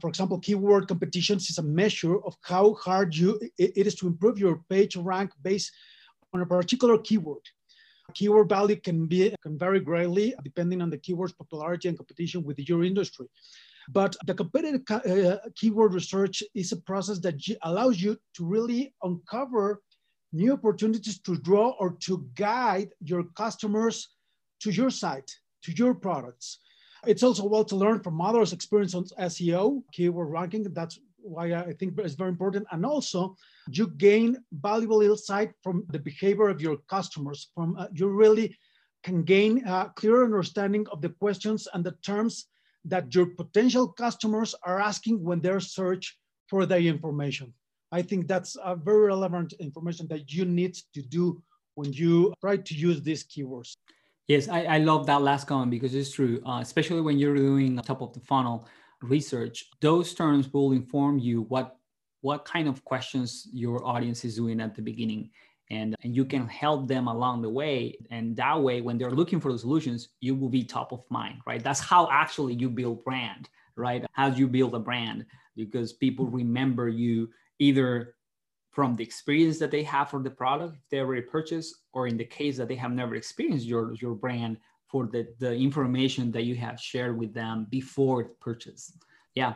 For 0.00 0.08
example, 0.08 0.40
keyword 0.40 0.88
competitions 0.88 1.50
is 1.50 1.58
a 1.58 1.62
measure 1.62 2.16
of 2.24 2.34
how 2.42 2.74
hard 2.74 3.14
you 3.14 3.38
it 3.58 3.86
is 3.86 3.94
to 3.96 4.06
improve 4.06 4.38
your 4.38 4.62
page 4.68 4.96
rank 4.96 5.30
based 5.42 5.70
on 6.32 6.40
a 6.40 6.46
particular 6.46 6.98
keyword. 6.98 7.42
Keyword 8.14 8.48
value 8.48 8.76
can 8.76 9.06
be 9.06 9.34
can 9.42 9.58
vary 9.58 9.80
greatly 9.80 10.34
depending 10.42 10.82
on 10.82 10.90
the 10.90 10.98
keyword's 10.98 11.32
popularity 11.32 11.88
and 11.88 11.96
competition 11.96 12.42
with 12.44 12.58
your 12.58 12.84
industry. 12.84 13.26
But 13.88 14.16
the 14.26 14.34
competitive 14.34 14.82
uh, 14.90 15.38
keyword 15.56 15.94
research 15.94 16.42
is 16.54 16.72
a 16.72 16.76
process 16.76 17.18
that 17.20 17.34
allows 17.62 18.00
you 18.00 18.16
to 18.36 18.44
really 18.44 18.94
uncover 19.02 19.82
new 20.32 20.52
opportunities 20.52 21.18
to 21.20 21.36
draw 21.36 21.70
or 21.78 21.96
to 22.00 22.26
guide 22.34 22.90
your 23.00 23.24
customers 23.36 24.08
to 24.60 24.70
your 24.70 24.90
site, 24.90 25.30
to 25.64 25.72
your 25.72 25.94
products. 25.94 26.58
It's 27.06 27.22
also 27.22 27.44
well 27.44 27.64
to 27.64 27.76
learn 27.76 28.00
from 28.00 28.20
others' 28.20 28.52
experience 28.52 28.94
on 28.94 29.04
SEO, 29.04 29.82
keyword 29.92 30.30
ranking. 30.30 30.62
That's 30.62 30.98
why 31.18 31.52
I 31.52 31.72
think 31.72 31.98
it's 31.98 32.14
very 32.14 32.30
important. 32.30 32.66
And 32.70 32.86
also, 32.86 33.36
you 33.68 33.88
gain 33.96 34.36
valuable 34.52 35.02
insight 35.02 35.52
from 35.62 35.84
the 35.90 35.98
behavior 35.98 36.48
of 36.48 36.60
your 36.60 36.78
customers. 36.88 37.50
From 37.54 37.76
uh, 37.76 37.86
you 37.92 38.08
really 38.08 38.56
can 39.02 39.22
gain 39.22 39.66
a 39.66 39.90
clear 39.96 40.24
understanding 40.24 40.86
of 40.92 41.00
the 41.00 41.08
questions 41.08 41.68
and 41.74 41.84
the 41.84 41.96
terms 42.04 42.46
that 42.84 43.14
your 43.14 43.26
potential 43.26 43.88
customers 43.88 44.54
are 44.64 44.80
asking 44.80 45.22
when 45.22 45.40
they 45.40 45.58
search 45.60 46.18
for 46.48 46.66
the 46.66 46.78
information. 46.78 47.52
I 47.92 48.02
think 48.02 48.26
that's 48.26 48.56
a 48.64 48.74
very 48.74 49.06
relevant 49.06 49.52
information 49.60 50.06
that 50.08 50.32
you 50.32 50.44
need 50.44 50.74
to 50.94 51.02
do 51.02 51.42
when 51.74 51.92
you 51.92 52.34
try 52.40 52.56
to 52.56 52.74
use 52.74 53.02
these 53.02 53.24
keywords. 53.24 53.76
Yes, 54.28 54.48
I, 54.48 54.64
I 54.64 54.78
love 54.78 55.06
that 55.06 55.22
last 55.22 55.46
comment 55.46 55.70
because 55.70 55.94
it's 55.94 56.12
true, 56.12 56.40
uh, 56.46 56.60
especially 56.62 57.00
when 57.00 57.18
you're 57.18 57.34
doing 57.34 57.76
top 57.76 58.02
of 58.02 58.12
the 58.12 58.20
funnel 58.20 58.66
research. 59.02 59.64
Those 59.80 60.14
terms 60.14 60.52
will 60.52 60.72
inform 60.72 61.18
you 61.18 61.42
what 61.42 61.76
what 62.22 62.44
kind 62.44 62.68
of 62.68 62.84
questions 62.84 63.48
your 63.52 63.84
audience 63.84 64.24
is 64.24 64.36
doing 64.36 64.60
at 64.60 64.74
the 64.74 64.82
beginning 64.82 65.30
and, 65.70 65.96
and 66.02 66.14
you 66.14 66.24
can 66.24 66.46
help 66.48 66.86
them 66.86 67.08
along 67.08 67.42
the 67.42 67.48
way. 67.48 67.96
And 68.10 68.36
that 68.36 68.60
way, 68.60 68.80
when 68.80 68.98
they're 68.98 69.10
looking 69.10 69.40
for 69.40 69.52
the 69.52 69.58
solutions, 69.58 70.08
you 70.20 70.34
will 70.34 70.48
be 70.48 70.64
top 70.64 70.92
of 70.92 71.02
mind, 71.08 71.38
right? 71.46 71.62
That's 71.62 71.80
how 71.80 72.08
actually 72.10 72.54
you 72.54 72.68
build 72.68 73.04
brand, 73.04 73.48
right? 73.76 74.04
How 74.12 74.26
you 74.26 74.46
build 74.48 74.74
a 74.74 74.78
brand 74.78 75.24
because 75.56 75.92
people 75.92 76.26
remember 76.26 76.88
you 76.88 77.30
either 77.58 78.16
from 78.70 78.96
the 78.96 79.04
experience 79.04 79.58
that 79.58 79.70
they 79.70 79.82
have 79.82 80.10
for 80.10 80.22
the 80.22 80.30
product 80.30 80.76
if 80.76 80.88
they 80.90 80.98
already 81.00 81.22
purchased, 81.22 81.76
or 81.92 82.06
in 82.06 82.16
the 82.16 82.24
case 82.24 82.56
that 82.56 82.68
they 82.68 82.74
have 82.74 82.92
never 82.92 83.14
experienced 83.14 83.66
your, 83.66 83.94
your 83.94 84.14
brand 84.14 84.56
for 84.86 85.06
the, 85.06 85.28
the 85.38 85.54
information 85.54 86.30
that 86.32 86.44
you 86.44 86.54
have 86.54 86.80
shared 86.80 87.18
with 87.18 87.32
them 87.34 87.66
before 87.70 88.24
purchase. 88.40 88.92
Yeah, 89.34 89.54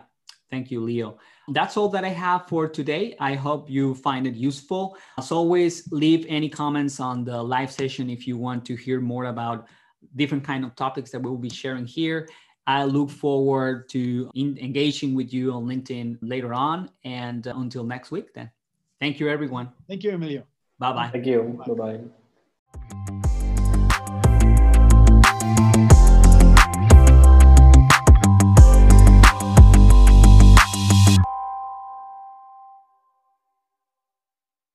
Thank 0.51 0.71
you, 0.71 0.81
Leo. 0.81 1.19
That's 1.49 1.77
all 1.77 1.89
that 1.91 2.05
I 2.05 2.11
have 2.11 2.47
for 2.47 2.69
today. 2.69 3.17
I 3.19 3.35
hope 3.35 3.69
you 3.69 3.95
find 3.95 4.27
it 4.27 4.35
useful. 4.35 4.97
As 5.19 5.33
always, 5.33 5.91
leave 5.91 6.25
any 6.29 6.49
comments 6.49 7.01
on 7.01 7.25
the 7.25 7.43
live 7.43 7.73
session 7.73 8.11
if 8.11 8.27
you 8.27 8.37
want 8.37 8.65
to 8.67 8.77
hear 8.77 9.01
more 9.01 9.25
about 9.25 9.67
different 10.15 10.45
kind 10.45 10.65
of 10.65 10.75
topics 10.77 11.11
that 11.11 11.21
we'll 11.21 11.37
be 11.37 11.51
sharing 11.51 11.87
here. 11.87 12.29
I 12.67 12.85
look 12.85 13.11
forward 13.11 13.89
to 13.91 14.31
engaging 14.37 15.15
with 15.15 15.33
you 15.33 15.53
on 15.53 15.67
LinkedIn 15.67 16.19
later 16.21 16.53
on. 16.53 16.91
And 17.05 17.47
until 17.47 17.85
next 17.85 18.11
week, 18.11 18.33
then. 18.35 18.51
Thank 19.01 19.21
you, 19.21 19.29
everyone. 19.29 19.71
Thank 19.89 20.05
you, 20.05 20.13
Emilio. 20.13 20.45
Bye 20.79 20.93
bye. 20.93 21.11
Thank 21.13 21.27
you. 21.27 21.63
Bye 21.67 21.75
bye. 21.75 22.01